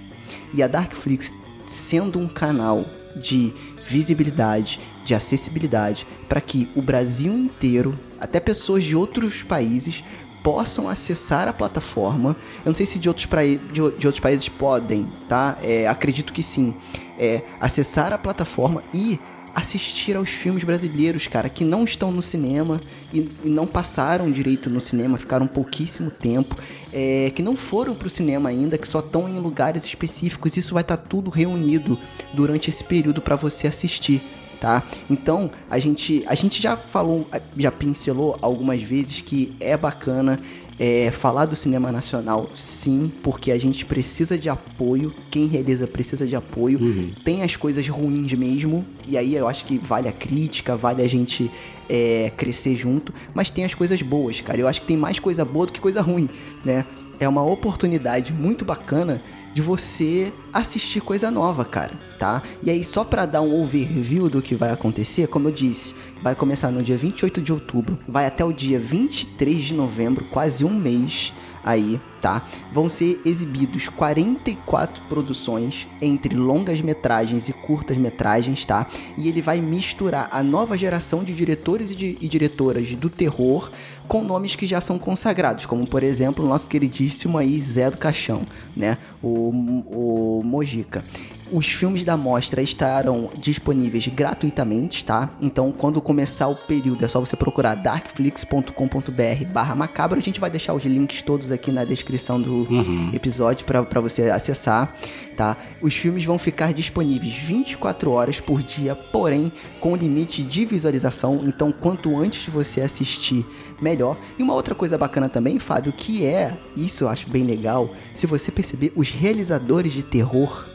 E 0.52 0.62
a 0.62 0.66
Darkflix 0.66 1.32
sendo 1.66 2.18
um 2.18 2.28
canal 2.28 2.86
de 3.16 3.52
visibilidade, 3.84 4.80
de 5.04 5.14
acessibilidade, 5.14 6.06
para 6.28 6.40
que 6.40 6.68
o 6.74 6.82
Brasil 6.82 7.32
inteiro, 7.32 7.98
até 8.20 8.40
pessoas 8.40 8.84
de 8.84 8.94
outros 8.94 9.42
países, 9.42 10.04
possam 10.42 10.88
acessar 10.88 11.48
a 11.48 11.52
plataforma. 11.52 12.36
Eu 12.64 12.66
não 12.66 12.74
sei 12.74 12.86
se 12.86 12.98
de 12.98 13.08
outros, 13.08 13.26
pra... 13.26 13.44
de, 13.44 13.72
de 13.72 13.80
outros 13.82 14.20
países 14.20 14.48
podem, 14.48 15.10
tá? 15.28 15.58
É, 15.62 15.88
acredito 15.88 16.32
que 16.32 16.42
sim. 16.42 16.74
É, 17.18 17.42
acessar 17.58 18.12
a 18.12 18.18
plataforma 18.18 18.84
e 18.92 19.18
assistir 19.56 20.14
aos 20.18 20.28
filmes 20.28 20.64
brasileiros, 20.64 21.26
cara, 21.26 21.48
que 21.48 21.64
não 21.64 21.82
estão 21.82 22.12
no 22.12 22.20
cinema 22.20 22.78
e, 23.10 23.26
e 23.42 23.48
não 23.48 23.66
passaram 23.66 24.30
direito 24.30 24.68
no 24.68 24.82
cinema, 24.82 25.16
ficaram 25.16 25.46
pouquíssimo 25.46 26.10
tempo, 26.10 26.54
é, 26.92 27.32
que 27.34 27.42
não 27.42 27.56
foram 27.56 27.94
pro 27.94 28.10
cinema 28.10 28.50
ainda, 28.50 28.76
que 28.76 28.86
só 28.86 28.98
estão 28.98 29.26
em 29.26 29.38
lugares 29.38 29.86
específicos. 29.86 30.58
Isso 30.58 30.74
vai 30.74 30.82
estar 30.82 30.98
tá 30.98 31.02
tudo 31.02 31.30
reunido 31.30 31.98
durante 32.34 32.68
esse 32.68 32.84
período 32.84 33.22
para 33.22 33.34
você 33.34 33.66
assistir. 33.66 34.22
Tá? 34.60 34.82
Então, 35.08 35.50
a 35.70 35.78
gente, 35.78 36.22
a 36.26 36.34
gente 36.34 36.62
já 36.62 36.76
falou, 36.76 37.26
já 37.56 37.72
pincelou 37.72 38.38
algumas 38.42 38.82
vezes 38.82 39.22
que 39.22 39.56
é 39.58 39.74
bacana 39.74 40.38
é, 40.78 41.10
falar 41.10 41.46
do 41.46 41.56
cinema 41.56 41.90
nacional, 41.90 42.50
sim, 42.54 43.10
porque 43.22 43.50
a 43.50 43.58
gente 43.58 43.84
precisa 43.84 44.36
de 44.36 44.48
apoio. 44.48 45.14
Quem 45.30 45.46
realiza 45.46 45.86
precisa 45.86 46.26
de 46.26 46.36
apoio. 46.36 46.78
Uhum. 46.80 47.10
Tem 47.24 47.42
as 47.42 47.56
coisas 47.56 47.88
ruins 47.88 48.32
mesmo, 48.34 48.84
e 49.06 49.16
aí 49.16 49.34
eu 49.34 49.48
acho 49.48 49.64
que 49.64 49.78
vale 49.78 50.08
a 50.08 50.12
crítica, 50.12 50.76
vale 50.76 51.02
a 51.02 51.08
gente 51.08 51.50
é, 51.88 52.30
crescer 52.36 52.74
junto. 52.76 53.12
Mas 53.32 53.50
tem 53.50 53.64
as 53.64 53.74
coisas 53.74 54.00
boas, 54.02 54.40
cara. 54.40 54.60
Eu 54.60 54.68
acho 54.68 54.80
que 54.82 54.86
tem 54.86 54.96
mais 54.96 55.18
coisa 55.18 55.44
boa 55.44 55.66
do 55.66 55.72
que 55.72 55.80
coisa 55.80 56.00
ruim, 56.00 56.28
né? 56.64 56.84
É 57.18 57.28
uma 57.28 57.42
oportunidade 57.42 58.32
muito 58.32 58.64
bacana 58.64 59.22
de 59.56 59.62
você 59.62 60.32
assistir 60.52 61.00
coisa 61.00 61.30
nova, 61.30 61.64
cara, 61.64 61.94
tá? 62.18 62.42
E 62.62 62.70
aí, 62.70 62.84
só 62.84 63.02
para 63.04 63.24
dar 63.24 63.40
um 63.40 63.58
overview 63.58 64.28
do 64.28 64.42
que 64.42 64.54
vai 64.54 64.70
acontecer, 64.70 65.28
como 65.28 65.48
eu 65.48 65.52
disse, 65.52 65.94
vai 66.22 66.34
começar 66.34 66.70
no 66.70 66.82
dia 66.82 66.98
28 66.98 67.40
de 67.40 67.54
outubro, 67.54 67.98
vai 68.06 68.26
até 68.26 68.44
o 68.44 68.52
dia 68.52 68.78
23 68.78 69.62
de 69.62 69.72
novembro, 69.72 70.26
quase 70.30 70.62
um 70.62 70.78
mês 70.78 71.32
aí, 71.66 72.00
tá? 72.20 72.46
Vão 72.72 72.88
ser 72.88 73.20
exibidos 73.24 73.88
44 73.88 75.02
produções 75.08 75.88
entre 76.00 76.36
longas 76.36 76.80
metragens 76.80 77.48
e 77.48 77.52
curtas 77.52 77.96
metragens, 77.96 78.64
tá? 78.64 78.86
E 79.18 79.28
ele 79.28 79.42
vai 79.42 79.60
misturar 79.60 80.28
a 80.30 80.44
nova 80.44 80.78
geração 80.78 81.24
de 81.24 81.34
diretores 81.34 81.90
e, 81.90 81.96
de, 81.96 82.18
e 82.20 82.28
diretoras 82.28 82.92
do 82.92 83.10
terror 83.10 83.70
com 84.06 84.22
nomes 84.22 84.54
que 84.54 84.66
já 84.66 84.80
são 84.80 84.96
consagrados, 84.98 85.66
como 85.66 85.84
por 85.86 86.04
exemplo 86.04 86.44
o 86.44 86.48
nosso 86.48 86.68
queridíssimo 86.68 87.36
aí 87.36 87.58
Zé 87.58 87.90
do 87.90 87.98
Caixão, 87.98 88.46
né? 88.76 88.96
O, 89.20 89.50
o 89.88 90.42
Mojica. 90.44 91.04
Os 91.50 91.66
filmes 91.66 92.02
da 92.02 92.16
mostra 92.16 92.60
estarão 92.60 93.30
disponíveis 93.38 94.06
gratuitamente, 94.08 95.04
tá? 95.04 95.30
Então, 95.40 95.70
quando 95.70 96.00
começar 96.00 96.48
o 96.48 96.56
período, 96.56 97.04
é 97.04 97.08
só 97.08 97.20
você 97.20 97.36
procurar 97.36 97.74
darkflix.com.br 97.74 99.44
barra 99.52 99.74
macabro. 99.74 100.18
A 100.18 100.22
gente 100.22 100.40
vai 100.40 100.50
deixar 100.50 100.74
os 100.74 100.84
links 100.84 101.22
todos 101.22 101.52
aqui 101.52 101.70
na 101.70 101.84
descrição 101.84 102.40
do 102.40 102.70
uhum. 102.70 103.10
episódio 103.12 103.64
para 103.64 104.00
você 104.00 104.30
acessar, 104.30 104.94
tá? 105.36 105.56
Os 105.80 105.94
filmes 105.94 106.24
vão 106.24 106.38
ficar 106.38 106.72
disponíveis 106.72 107.32
24 107.34 108.10
horas 108.10 108.40
por 108.40 108.62
dia, 108.62 108.94
porém 108.94 109.52
com 109.80 109.94
limite 109.94 110.42
de 110.42 110.64
visualização. 110.64 111.42
Então, 111.44 111.70
quanto 111.70 112.16
antes 112.18 112.48
você 112.48 112.80
assistir, 112.80 113.46
melhor. 113.80 114.16
E 114.38 114.42
uma 114.42 114.54
outra 114.54 114.74
coisa 114.74 114.98
bacana 114.98 115.28
também, 115.28 115.58
Fábio, 115.58 115.92
que 115.92 116.24
é, 116.24 116.56
isso 116.76 117.04
eu 117.04 117.08
acho 117.08 117.28
bem 117.28 117.44
legal, 117.44 117.90
se 118.14 118.26
você 118.26 118.50
perceber, 118.50 118.92
os 118.96 119.10
realizadores 119.10 119.92
de 119.92 120.02
terror, 120.02 120.66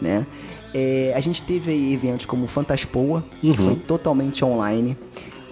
né? 0.00 0.26
É, 0.72 1.12
a 1.16 1.20
gente 1.20 1.42
teve 1.42 1.72
aí 1.72 1.92
eventos 1.92 2.26
como 2.26 2.44
o 2.44 2.48
Fantaspoa, 2.48 3.24
uhum. 3.42 3.52
que 3.52 3.58
foi 3.58 3.74
totalmente 3.74 4.44
online. 4.44 4.96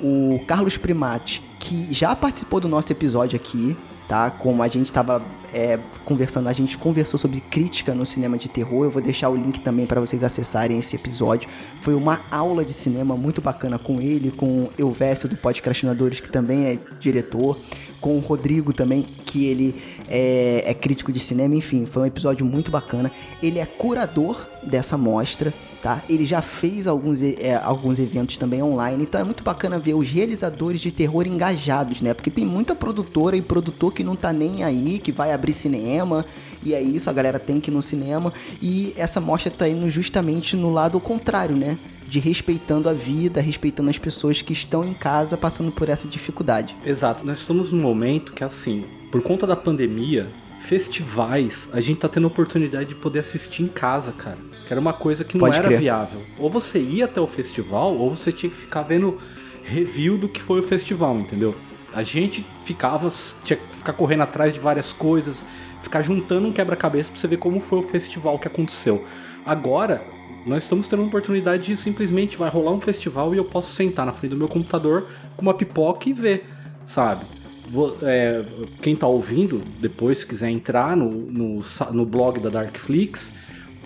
O 0.01 0.41
Carlos 0.47 0.77
Primati, 0.77 1.43
que 1.59 1.93
já 1.93 2.15
participou 2.15 2.61
do 2.61 2.69
nosso 2.69 2.93
episódio 2.93 3.37
aqui, 3.37 3.77
tá? 4.09 4.31
Como 4.31 4.63
a 4.63 4.69
gente 4.69 4.87
estava 4.87 5.23
é, 5.53 5.79
conversando, 6.05 6.49
a 6.49 6.53
gente 6.53 6.79
conversou 6.79 7.19
sobre 7.19 7.41
crítica 7.41 7.95
no 7.95 8.07
cinema 8.07 8.39
de 8.39 8.49
terror. 8.49 8.85
Eu 8.85 8.91
vou 8.91 9.03
deixar 9.03 9.29
o 9.29 9.37
link 9.37 9.61
também 9.61 9.87
para 9.87 10.01
vocês 10.01 10.23
acessarem 10.23 10.79
esse 10.79 10.97
episódio. 10.97 11.49
Foi 11.81 11.95
uma 11.95 12.21
aula 12.31 12.65
de 12.65 12.73
cinema 12.73 13.17
muito 13.17 13.43
bacana 13.43 13.79
com 13.79 14.01
ele, 14.01 14.31
com 14.31 14.71
Elvésio 14.79 15.29
do 15.29 15.37
Podcastinadores, 15.37 16.21
que 16.21 16.31
também 16.31 16.67
é 16.67 16.79
diretor, 16.99 17.59
com 18.01 18.17
o 18.17 18.21
Rodrigo 18.21 18.73
também, 18.73 19.07
que 19.25 19.47
ele 19.47 19.75
é, 20.09 20.65
é 20.67 20.75
crítico 20.75 21.13
de 21.13 21.19
cinema. 21.19 21.55
Enfim, 21.55 21.87
foi 21.87 22.03
um 22.03 22.07
episódio 22.07 22.45
muito 22.45 22.71
bacana. 22.71 23.11
Ele 23.43 23.59
é 23.59 23.67
curador 23.67 24.47
dessa 24.63 24.97
mostra 24.97 25.53
tá? 25.83 26.03
Ele 26.09 26.27
já 26.27 26.43
fez 26.43 26.87
alguns, 26.87 27.23
é, 27.23 27.55
alguns 27.63 27.99
eventos 27.99 28.37
também 28.37 28.63
online, 28.63 29.03
então 29.03 29.21
é 29.21 29.25
muito 29.25 29.43
bacana 29.43 29.79
ver 29.79 29.95
os 29.95 30.11
realizadores 30.11 30.81
de 30.81 30.91
terror 30.91 31.27
engajados, 31.27 32.01
né? 32.01 32.15
Porque 32.15 32.31
tem 32.31 32.45
muita 32.45 32.75
produtora 32.75 33.37
e 33.37 33.43
produtor 33.43 33.93
que 33.93 34.03
não 34.03 34.17
tá 34.17 34.33
nem 34.33 34.65
aí, 34.65 34.99
que 34.99 35.13
vai 35.13 35.33
abrir 35.33 35.53
cinema, 35.53 36.25
e 36.63 36.75
é 36.75 36.81
isso, 36.81 37.09
a 37.09 37.13
galera 37.13 37.39
tem 37.39 37.61
que 37.61 37.71
ir 37.71 37.75
no 37.75 37.83
cinema, 37.83 38.33
e 38.61 38.93
essa 38.97 39.21
mostra 39.21 39.51
tá 39.51 39.69
indo 39.69 39.89
justamente 39.89 40.57
no 40.57 40.71
lado 40.71 40.99
contrário, 41.01 41.57
né? 41.57 41.79
De 42.09 42.19
respeitando 42.19 42.89
a 42.89 42.93
vida, 42.93 43.41
respeitando 43.41 43.91
as 43.91 43.99
pessoas 43.99 44.41
que 44.41 44.53
estão 44.53 44.85
em 44.85 44.95
casa 44.95 45.37
passando 45.37 45.71
por 45.71 45.89
essa 45.89 46.09
dificuldade. 46.09 46.75
Exato, 46.85 47.25
nós 47.27 47.41
estamos 47.41 47.71
num 47.71 47.83
momento 47.83 48.33
que 48.33 48.43
assim, 48.43 48.85
por 49.13 49.23
conta 49.23 49.47
da 49.47 49.55
pandemia, 49.55 50.29
festivais, 50.59 51.69
a 51.73 51.81
gente 51.81 51.99
tá 51.99 52.09
tendo 52.09 52.25
a 52.25 52.29
oportunidade 52.29 52.89
de 52.91 52.95
poder 52.95 53.21
assistir 53.21 53.63
em 53.63 53.69
casa, 53.69 54.13
cara. 54.13 54.39
Que 54.67 54.73
era 54.73 54.81
uma 54.81 54.93
coisa 54.93 55.25
que 55.25 55.37
não 55.37 55.47
Pode 55.47 55.59
era 55.59 55.67
crer. 55.67 55.81
viável. 55.81 56.21
Ou 56.39 56.51
você 56.51 56.79
ia 56.79 57.05
até 57.05 57.21
o 57.21 57.27
festival, 57.27 57.95
ou 57.95 58.15
você 58.15 58.33
tinha 58.33 58.51
que 58.51 58.57
ficar 58.57 58.83
vendo 58.83 59.19
review 59.65 60.17
do 60.19 60.29
que 60.29 60.41
foi 60.41 60.61
o 60.61 60.63
festival, 60.63 61.19
entendeu? 61.19 61.55
A 61.93 62.03
gente 62.03 62.45
ficava, 62.65 63.11
tinha 63.45 63.57
que 63.57 63.77
ficar 63.77 63.93
correndo 63.93 64.23
atrás 64.23 64.53
de 64.53 64.61
várias 64.61 64.93
coisas, 64.93 65.45
ficar 65.83 66.03
juntando 66.03 66.49
um 66.49 66.53
quebra-cabeça 66.53 67.11
pra 67.11 67.21
você 67.21 67.29
ver 67.29 67.39
como 67.39 67.61
foi 67.61 67.79
o 67.79 67.83
festival 67.83 68.39
que 68.39 68.47
aconteceu. 68.47 69.05
Agora, 69.45 70.03
nós 70.49 70.63
estamos 70.63 70.87
tendo 70.87 71.01
uma 71.01 71.09
oportunidade 71.09 71.67
de 71.67 71.77
simplesmente 71.77 72.37
vai 72.37 72.49
rolar 72.49 72.73
um 72.73 72.81
festival 72.81 73.35
e 73.35 73.39
eu 73.39 73.45
posso 73.45 73.73
sentar 73.73 74.07
na 74.07 74.13
frente 74.13 74.31
do 74.31 74.37
meu 74.37 74.49
computador 74.49 75.07
com 75.37 75.43
uma 75.43 75.55
pipoca 75.55 76.09
e 76.09 76.13
ver, 76.13 76.47
sabe? 76.87 77.25
Vou, 77.69 77.97
é, 78.03 78.43
quem 78.81 78.97
tá 78.97 79.07
ouvindo, 79.07 79.63
depois 79.81 80.19
se 80.19 80.27
quiser 80.27 80.49
entrar 80.49 80.97
no, 80.97 81.11
no, 81.11 81.65
no 81.93 82.07
blog 82.07 82.41
da 82.41 82.49
Darkflix, 82.49 83.35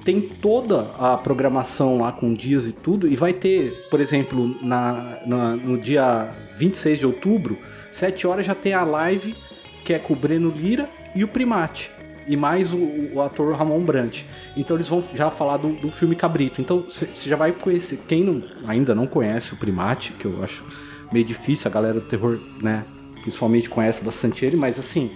tem 0.05 0.21
toda 0.21 0.91
a 0.99 1.17
programação 1.17 1.99
lá 1.99 2.13
com 2.13 2.33
dias 2.33 2.67
e 2.67 2.73
tudo, 2.73 3.09
e 3.09 3.17
vai 3.17 3.33
ter, 3.33 3.87
por 3.91 4.01
exemplo, 4.01 4.57
na, 4.63 5.19
na, 5.27 5.57
no 5.57 5.79
dia 5.79 6.31
26 6.59 7.01
de 7.01 7.07
outubro, 7.07 7.59
7 7.91 8.27
horas 8.27 8.47
já 8.47 8.55
tem 8.55 8.73
a 8.73 8.85
live 8.85 9.35
que 9.85 9.93
é 9.93 9.99
com 9.99 10.13
o 10.13 10.17
Breno 10.17 10.51
Lira 10.51 10.89
e 11.15 11.25
o 11.25 11.29
Primate. 11.29 11.91
E 12.27 12.37
mais 12.37 12.73
o, 12.73 12.79
o 13.15 13.21
ator 13.21 13.55
Ramon 13.57 13.81
Brant. 13.81 14.23
Então 14.57 14.77
eles 14.77 14.89
vão 14.89 15.03
já 15.15 15.31
falar 15.31 15.57
do, 15.57 15.73
do 15.75 15.91
filme 15.91 16.15
Cabrito. 16.15 16.61
Então 16.61 16.83
você 16.83 17.09
já 17.17 17.37
vai 17.37 17.53
conhecer. 17.53 18.01
Quem 18.07 18.25
não, 18.25 18.43
ainda 18.67 18.95
não 18.95 19.07
conhece 19.07 19.53
o 19.53 19.57
Primate, 19.57 20.13
que 20.13 20.25
eu 20.25 20.43
acho 20.43 20.63
meio 21.13 21.25
difícil, 21.25 21.71
a 21.71 21.75
galera 21.75 21.95
do 21.95 22.07
terror, 22.07 22.39
né? 22.63 22.85
Principalmente 23.23 23.69
conhece 23.69 24.03
bastante 24.05 24.45
ele, 24.45 24.57
mas 24.57 24.79
assim, 24.79 25.11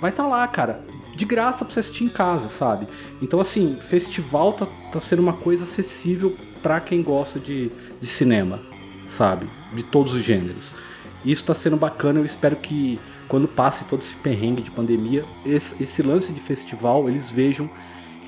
vai 0.00 0.10
estar 0.10 0.24
tá 0.24 0.28
lá, 0.28 0.46
cara 0.48 0.80
de 1.14 1.24
graça 1.24 1.64
pra 1.64 1.74
você 1.74 1.80
assistir 1.80 2.04
em 2.04 2.08
casa, 2.08 2.48
sabe? 2.48 2.88
Então, 3.20 3.40
assim, 3.40 3.76
festival 3.80 4.52
tá, 4.54 4.66
tá 4.90 5.00
sendo 5.00 5.20
uma 5.20 5.32
coisa 5.32 5.64
acessível 5.64 6.36
para 6.62 6.80
quem 6.80 7.02
gosta 7.02 7.38
de, 7.38 7.70
de 8.00 8.06
cinema, 8.06 8.60
sabe? 9.06 9.48
De 9.72 9.82
todos 9.82 10.14
os 10.14 10.22
gêneros. 10.22 10.72
Isso 11.24 11.44
tá 11.44 11.54
sendo 11.54 11.76
bacana, 11.76 12.18
eu 12.18 12.24
espero 12.24 12.56
que 12.56 12.98
quando 13.28 13.48
passe 13.48 13.84
todo 13.84 14.00
esse 14.00 14.14
perrengue 14.16 14.62
de 14.62 14.70
pandemia, 14.70 15.24
esse, 15.44 15.82
esse 15.82 16.02
lance 16.02 16.32
de 16.32 16.40
festival, 16.40 17.08
eles 17.08 17.30
vejam 17.30 17.68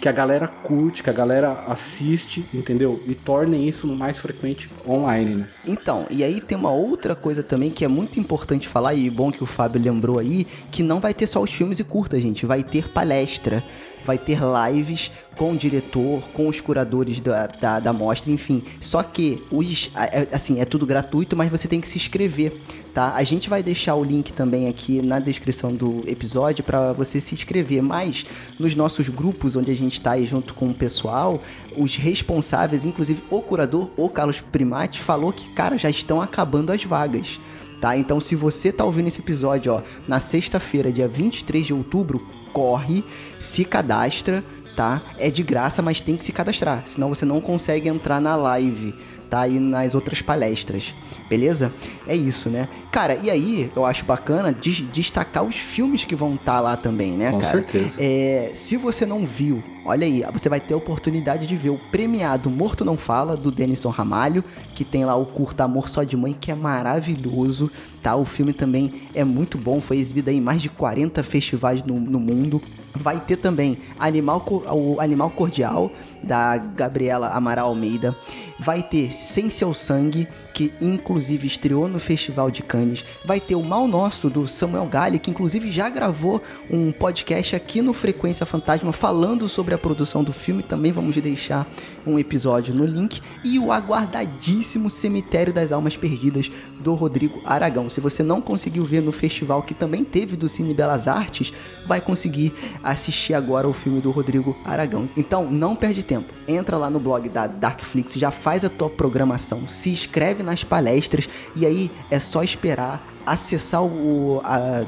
que 0.00 0.08
a 0.08 0.12
galera 0.12 0.46
curte, 0.46 1.02
que 1.02 1.08
a 1.08 1.12
galera 1.14 1.64
assiste, 1.66 2.44
entendeu? 2.52 3.02
E 3.06 3.14
tornem 3.14 3.66
isso 3.66 3.86
mais 3.86 4.18
frequente 4.18 4.70
online, 4.86 5.36
né? 5.36 5.48
Então, 5.66 6.06
e 6.10 6.22
aí 6.22 6.40
tem 6.40 6.58
uma 6.58 6.72
outra 6.72 7.14
coisa 7.14 7.42
também 7.42 7.70
que 7.70 7.84
é 7.84 7.88
muito 7.88 8.20
importante 8.20 8.68
falar, 8.68 8.94
e 8.94 9.08
bom 9.08 9.32
que 9.32 9.42
o 9.42 9.46
Fábio 9.46 9.80
lembrou 9.80 10.18
aí, 10.18 10.46
que 10.70 10.82
não 10.82 11.00
vai 11.00 11.14
ter 11.14 11.26
só 11.26 11.40
os 11.40 11.50
filmes 11.50 11.78
e 11.78 11.84
curtas, 11.84 12.20
gente, 12.20 12.44
vai 12.44 12.62
ter 12.62 12.88
palestra 12.88 13.64
vai 14.04 14.18
ter 14.18 14.38
lives 14.68 15.10
com 15.36 15.52
o 15.52 15.56
diretor, 15.56 16.28
com 16.30 16.48
os 16.48 16.60
curadores 16.60 17.20
da, 17.20 17.46
da, 17.46 17.80
da 17.80 17.92
mostra, 17.92 18.30
enfim. 18.30 18.62
Só 18.80 19.02
que 19.02 19.42
os, 19.50 19.90
é, 19.96 20.28
assim, 20.32 20.60
é 20.60 20.64
tudo 20.64 20.86
gratuito, 20.86 21.36
mas 21.36 21.50
você 21.50 21.66
tem 21.66 21.80
que 21.80 21.88
se 21.88 21.98
inscrever, 21.98 22.52
tá? 22.92 23.14
A 23.14 23.24
gente 23.24 23.48
vai 23.48 23.62
deixar 23.62 23.94
o 23.96 24.04
link 24.04 24.32
também 24.32 24.68
aqui 24.68 25.02
na 25.02 25.18
descrição 25.18 25.74
do 25.74 26.02
episódio 26.06 26.62
para 26.62 26.92
você 26.92 27.20
se 27.20 27.34
inscrever. 27.34 27.82
Mas 27.82 28.24
nos 28.58 28.74
nossos 28.74 29.08
grupos, 29.08 29.56
onde 29.56 29.70
a 29.70 29.76
gente 29.76 29.94
está 29.94 30.12
aí 30.12 30.26
junto 30.26 30.54
com 30.54 30.68
o 30.68 30.74
pessoal, 30.74 31.42
os 31.76 31.96
responsáveis, 31.96 32.84
inclusive 32.84 33.22
o 33.30 33.42
curador, 33.42 33.90
o 33.96 34.08
Carlos 34.08 34.40
Primati, 34.40 35.00
falou 35.00 35.32
que, 35.32 35.48
cara, 35.50 35.76
já 35.76 35.90
estão 35.90 36.20
acabando 36.20 36.70
as 36.70 36.84
vagas. 36.84 37.40
Tá? 37.80 37.96
Então, 37.98 38.18
se 38.18 38.34
você 38.34 38.72
tá 38.72 38.84
ouvindo 38.84 39.08
esse 39.08 39.20
episódio, 39.20 39.74
ó, 39.74 39.82
na 40.08 40.18
sexta-feira, 40.18 40.90
dia 40.90 41.06
23 41.06 41.66
de 41.66 41.74
outubro, 41.74 42.26
corre, 42.54 43.04
se 43.40 43.64
cadastra, 43.64 44.42
tá? 44.74 45.02
É 45.18 45.28
de 45.28 45.42
graça, 45.42 45.82
mas 45.82 46.00
tem 46.00 46.16
que 46.16 46.24
se 46.24 46.32
cadastrar, 46.32 46.82
senão 46.86 47.08
você 47.08 47.24
não 47.24 47.40
consegue 47.40 47.88
entrar 47.88 48.20
na 48.20 48.36
live, 48.36 48.94
tá? 49.28 49.46
E 49.46 49.58
nas 49.58 49.94
outras 49.94 50.22
palestras, 50.22 50.94
beleza? 51.28 51.72
É 52.06 52.14
isso, 52.14 52.48
né? 52.48 52.68
Cara, 52.90 53.18
e 53.22 53.30
aí 53.30 53.70
eu 53.74 53.84
acho 53.84 54.04
bacana 54.04 54.54
destacar 54.92 55.44
os 55.44 55.56
filmes 55.56 56.04
que 56.04 56.14
vão 56.14 56.34
estar 56.34 56.54
tá 56.54 56.60
lá 56.60 56.76
também, 56.76 57.12
né, 57.12 57.32
Com 57.32 57.40
cara? 57.40 57.52
certeza. 57.58 57.94
É, 57.98 58.50
se 58.54 58.76
você 58.76 59.04
não 59.04 59.26
viu, 59.26 59.62
olha 59.84 60.06
aí, 60.06 60.24
você 60.32 60.48
vai 60.48 60.60
ter 60.60 60.74
a 60.74 60.76
oportunidade 60.76 61.46
de 61.46 61.56
ver 61.56 61.70
o 61.70 61.78
premiado 61.90 62.50
Morto 62.50 62.84
Não 62.84 62.96
Fala, 62.96 63.36
do 63.36 63.50
Denison 63.50 63.90
Ramalho, 63.90 64.42
que 64.74 64.84
tem 64.84 65.04
lá 65.04 65.14
o 65.14 65.26
curta 65.26 65.64
Amor 65.64 65.88
Só 65.88 66.02
de 66.02 66.16
Mãe, 66.16 66.36
que 66.38 66.50
é 66.50 66.54
maravilhoso, 66.54 67.70
tá? 68.02 68.16
O 68.16 68.24
filme 68.24 68.52
também 68.52 69.08
é 69.14 69.24
muito 69.24 69.58
bom, 69.58 69.80
foi 69.80 69.98
exibido 69.98 70.30
em 70.30 70.40
mais 70.40 70.62
de 70.62 70.68
40 70.68 71.22
festivais 71.22 71.82
no, 71.82 72.00
no 72.00 72.18
mundo. 72.18 72.60
Vai 72.94 73.20
ter 73.20 73.36
também 73.36 73.78
Animal, 73.98 74.44
o 74.72 75.00
Animal 75.00 75.30
Cordial, 75.30 75.90
da 76.22 76.56
Gabriela 76.56 77.28
Amaral 77.28 77.68
Almeida. 77.68 78.16
Vai 78.58 78.82
ter 78.82 79.12
Sem 79.12 79.50
Seu 79.50 79.74
Sangue, 79.74 80.28
que 80.54 80.72
inclusive 80.80 81.46
estreou 81.46 81.88
no 81.88 81.98
Festival 81.98 82.50
de 82.50 82.62
Cannes. 82.62 83.04
Vai 83.24 83.40
ter 83.40 83.56
o 83.56 83.62
Mal 83.62 83.88
Nosso, 83.88 84.30
do 84.30 84.46
Samuel 84.46 84.86
Galli, 84.86 85.18
que 85.18 85.30
inclusive 85.30 85.70
já 85.70 85.90
gravou 85.90 86.40
um 86.70 86.92
podcast 86.92 87.56
aqui 87.56 87.82
no 87.82 87.92
Frequência 87.92 88.46
Fantasma 88.46 88.92
falando 88.92 89.48
sobre 89.48 89.74
a 89.74 89.78
produção 89.78 90.22
do 90.22 90.32
filme. 90.32 90.62
Também 90.62 90.92
vamos 90.92 91.16
deixar 91.16 91.68
um 92.06 92.18
episódio 92.18 92.74
no 92.74 92.86
link. 92.86 93.20
E 93.44 93.58
o 93.58 93.72
aguardadíssimo 93.72 94.88
Cemitério 94.88 95.52
das 95.52 95.72
Almas 95.72 95.96
Perdidas, 95.96 96.50
do 96.80 96.94
Rodrigo 96.94 97.42
Aragão. 97.44 97.90
Se 97.90 98.00
você 98.00 98.22
não 98.22 98.40
conseguiu 98.40 98.84
ver 98.84 99.00
no 99.00 99.10
festival 99.10 99.62
que 99.62 99.74
também 99.74 100.04
teve 100.04 100.36
do 100.36 100.48
Cine 100.48 100.74
Belas 100.74 101.08
Artes, 101.08 101.52
vai 101.86 102.00
conseguir 102.00 102.52
assistir 102.84 103.34
agora 103.34 103.68
o 103.68 103.72
filme 103.72 104.00
do 104.00 104.10
Rodrigo 104.10 104.56
Aragão. 104.64 105.06
Então, 105.16 105.50
não 105.50 105.74
perde 105.74 106.02
tempo. 106.02 106.32
Entra 106.46 106.76
lá 106.76 106.90
no 106.90 107.00
blog 107.00 107.28
da 107.28 107.46
Darkflix, 107.46 108.14
já 108.14 108.30
faz 108.30 108.64
a 108.64 108.68
tua 108.68 108.90
programação, 108.90 109.66
se 109.66 109.90
inscreve 109.90 110.42
nas 110.42 110.62
palestras 110.62 111.28
e 111.56 111.64
aí 111.64 111.90
é 112.10 112.18
só 112.18 112.42
esperar 112.42 113.14
acessar 113.26 113.82
o 113.82 114.42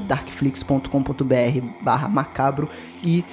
darkflix.com.br 0.07 0.85
barra 1.81 2.07
macabro 2.07 2.69
e 3.03 3.25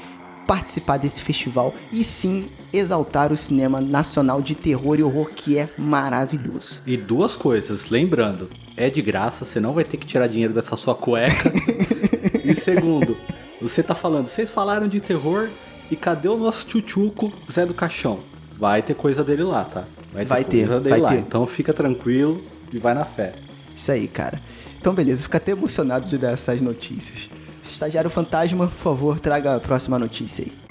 participar 0.47 0.99
desse 0.99 1.23
festival 1.23 1.75
e 1.93 2.05
sim 2.05 2.47
exaltar 2.73 3.33
o 3.33 3.37
cinema 3.37 3.81
nacional 3.81 4.43
de 4.43 4.55
terror 4.55 4.99
e 4.99 5.03
horror 5.03 5.31
que 5.31 5.59
é 5.59 5.69
maravilhoso. 5.79 6.83
E 6.87 6.97
duas 6.97 7.37
coisas, 7.37 7.89
lembrando, 7.89 8.49
é 8.77 8.91
de 8.91 9.01
graça, 9.01 9.45
você 9.45 9.61
não 9.61 9.73
vai 9.73 9.85
ter 9.85 9.97
que 9.97 10.07
tirar 10.07 10.27
dinheiro 10.27 10.53
dessa 10.53 10.77
sua 10.77 10.95
cueca. 10.95 11.53
e 12.45 12.55
segundo, 12.55 13.17
você 13.61 13.83
tá 13.83 13.95
falando, 13.95 14.27
vocês 14.27 14.51
falaram 14.51 14.89
de 14.89 15.01
terror 15.01 15.49
e 15.91 15.97
cadê 15.97 16.29
o 16.29 16.37
nosso 16.37 16.67
tchutchuco 16.67 17.33
Zé 17.51 17.65
do 17.67 17.75
Caixão? 17.75 18.21
vai 18.59 18.83
ter 18.83 18.95
coisa 18.95 19.23
dele 19.25 19.43
lá, 19.43 19.65
tá? 19.65 19.85
Vai 20.13 20.25
ter, 20.25 20.29
vai 20.29 20.45
coisa 20.45 20.67
ter, 20.69 20.81
dele 20.81 20.89
vai 20.91 21.01
lá. 21.01 21.09
ter. 21.11 21.19
Então 21.19 21.47
fica 21.47 21.73
tranquilo 21.73 22.43
e 22.73 22.79
vai 22.79 22.95
na 22.95 23.05
fé. 23.05 23.35
Isso 23.75 23.91
aí, 23.91 24.07
cara. 24.07 24.41
Então, 24.81 24.95
beleza, 24.95 25.23
fica 25.23 25.39
até 25.39 25.53
emocionado 25.53 26.09
de 26.09 26.17
dar 26.17 26.33
essas 26.33 26.61
notícias. 26.61 27.29
Estagiário 27.65 28.11
Fantasma, 28.11 28.69
por 28.69 28.77
favor, 28.77 29.19
traga 29.19 29.57
a 29.57 29.61
próxima 29.61 29.99
notícia 29.99 30.45
aí. 30.45 30.64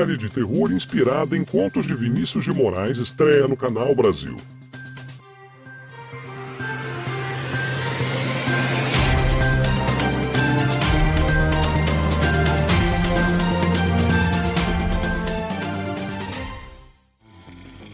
Série 0.00 0.16
de 0.16 0.30
terror 0.30 0.72
inspirada 0.72 1.36
em 1.36 1.44
contos 1.44 1.84
de 1.84 1.92
Vinícius 1.92 2.42
de 2.42 2.50
Moraes 2.50 2.96
estreia 2.96 3.46
no 3.46 3.54
canal 3.54 3.94
Brasil. 3.94 4.34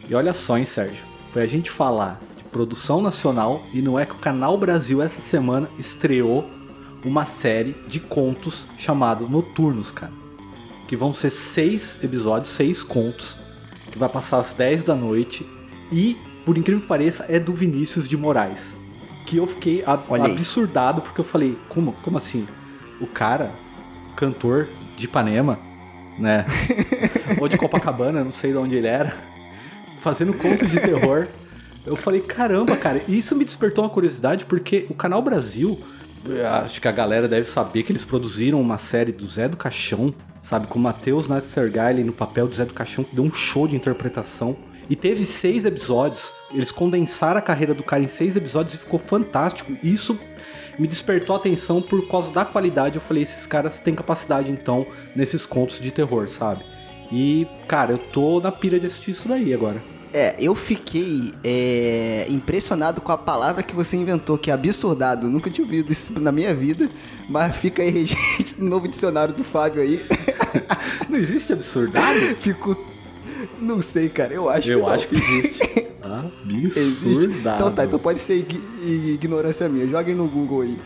E 0.08 0.14
olha 0.14 0.32
só, 0.32 0.56
hein, 0.56 0.64
Sérgio? 0.64 1.04
Pra 1.32 1.44
gente 1.44 1.72
falar 1.72 2.20
de 2.36 2.44
produção 2.44 3.02
nacional, 3.02 3.66
e 3.74 3.82
não 3.82 3.98
é 3.98 4.06
que 4.06 4.12
o 4.12 4.18
Canal 4.18 4.56
Brasil 4.56 5.02
essa 5.02 5.20
semana 5.20 5.68
estreou 5.76 6.48
uma 7.04 7.26
série 7.26 7.74
de 7.88 7.98
contos 7.98 8.64
chamado 8.78 9.28
Noturnos, 9.28 9.90
cara. 9.90 10.25
Que 10.86 10.96
vão 10.96 11.12
ser 11.12 11.30
seis 11.30 11.98
episódios, 12.02 12.50
seis 12.50 12.82
contos, 12.82 13.38
que 13.90 13.98
vai 13.98 14.08
passar 14.08 14.38
às 14.38 14.52
10 14.52 14.84
da 14.84 14.94
noite. 14.94 15.46
E, 15.90 16.16
por 16.44 16.56
incrível 16.56 16.82
que 16.82 16.88
pareça, 16.88 17.26
é 17.28 17.38
do 17.38 17.52
Vinícius 17.52 18.08
de 18.08 18.16
Moraes. 18.16 18.76
Que 19.24 19.38
eu 19.38 19.46
fiquei 19.46 19.82
Olha 20.08 20.24
absurdado, 20.24 21.02
porque 21.02 21.20
eu 21.20 21.24
falei, 21.24 21.58
como, 21.68 21.92
como 22.02 22.16
assim? 22.16 22.46
O 23.00 23.06
cara, 23.06 23.50
cantor 24.14 24.68
de 24.96 25.06
Ipanema, 25.06 25.58
né? 26.18 26.46
Ou 27.40 27.48
de 27.48 27.58
Copacabana, 27.58 28.22
não 28.22 28.32
sei 28.32 28.52
de 28.52 28.58
onde 28.58 28.76
ele 28.76 28.86
era 28.86 29.14
fazendo 30.06 30.32
conto 30.34 30.64
de 30.66 30.78
terror. 30.78 31.26
Eu 31.84 31.96
falei, 31.96 32.20
caramba, 32.20 32.76
cara, 32.76 33.02
isso 33.08 33.34
me 33.34 33.44
despertou 33.44 33.82
uma 33.82 33.90
curiosidade 33.90 34.44
porque 34.44 34.86
o 34.88 34.94
Canal 34.94 35.20
Brasil, 35.20 35.80
acho 36.64 36.80
que 36.80 36.88
a 36.88 36.92
galera 36.92 37.28
deve 37.28 37.46
saber 37.46 37.82
que 37.82 37.92
eles 37.92 38.04
produziram 38.04 38.60
uma 38.60 38.78
série 38.78 39.12
do 39.12 39.26
Zé 39.26 39.48
do 39.48 39.56
Caixão, 39.56 40.14
sabe, 40.42 40.66
com 40.66 40.78
o 40.78 40.82
Matheus 40.82 41.28
Nassergaile 41.28 42.04
no 42.04 42.12
papel 42.12 42.46
do 42.48 42.54
Zé 42.54 42.64
do 42.64 42.74
Caixão, 42.74 43.04
que 43.04 43.14
deu 43.14 43.24
um 43.24 43.32
show 43.32 43.66
de 43.66 43.76
interpretação. 43.76 44.56
E 44.88 44.94
teve 44.94 45.24
seis 45.24 45.64
episódios. 45.64 46.32
Eles 46.52 46.70
condensaram 46.70 47.38
a 47.38 47.42
carreira 47.42 47.74
do 47.74 47.82
cara 47.82 48.02
em 48.02 48.06
seis 48.06 48.36
episódios 48.36 48.74
e 48.74 48.78
ficou 48.78 49.00
fantástico. 49.00 49.72
Isso 49.82 50.18
me 50.78 50.86
despertou 50.86 51.34
a 51.34 51.38
atenção 51.38 51.82
por 51.82 52.06
causa 52.08 52.32
da 52.32 52.44
qualidade. 52.44 52.96
Eu 52.96 53.00
falei, 53.00 53.22
esses 53.22 53.46
caras 53.46 53.80
têm 53.80 53.94
capacidade 53.94 54.50
então 54.50 54.86
nesses 55.14 55.44
contos 55.44 55.80
de 55.80 55.90
terror, 55.90 56.28
sabe? 56.28 56.64
E, 57.10 57.46
cara, 57.66 57.92
eu 57.92 57.98
tô 57.98 58.40
na 58.40 58.52
pira 58.52 58.78
de 58.78 58.86
assistir 58.86 59.12
isso 59.12 59.28
daí 59.28 59.52
agora. 59.52 59.82
É, 60.18 60.34
eu 60.38 60.54
fiquei 60.54 61.34
é, 61.44 62.26
impressionado 62.30 63.02
com 63.02 63.12
a 63.12 63.18
palavra 63.18 63.62
que 63.62 63.74
você 63.74 63.98
inventou, 63.98 64.38
que 64.38 64.50
é 64.50 64.54
absurdado. 64.54 65.28
Nunca 65.28 65.50
tinha 65.50 65.62
ouvido 65.62 65.92
isso 65.92 66.18
na 66.18 66.32
minha 66.32 66.54
vida, 66.54 66.88
mas 67.28 67.54
fica 67.54 67.82
aí 67.82 67.90
registro 67.92 68.64
no 68.64 68.70
novo 68.70 68.88
dicionário 68.88 69.34
do 69.34 69.44
Fábio 69.44 69.82
aí. 69.82 70.02
Não 71.10 71.18
existe 71.18 71.52
absurdado? 71.52 72.18
Fico. 72.40 72.82
Não 73.60 73.82
sei, 73.82 74.08
cara, 74.08 74.32
eu 74.32 74.48
acho 74.48 74.70
eu 74.70 74.78
que. 74.78 74.84
Eu 74.84 74.88
acho 74.88 75.06
que 75.06 75.16
existe. 75.20 75.62
Absurdado. 76.78 77.56
Então 77.56 77.72
tá, 77.72 77.84
então 77.84 77.98
pode 77.98 78.18
ser 78.18 78.42
ignorância 78.82 79.68
minha. 79.68 79.86
Joguem 79.86 80.14
no 80.14 80.26
Google 80.26 80.62
aí. 80.62 80.78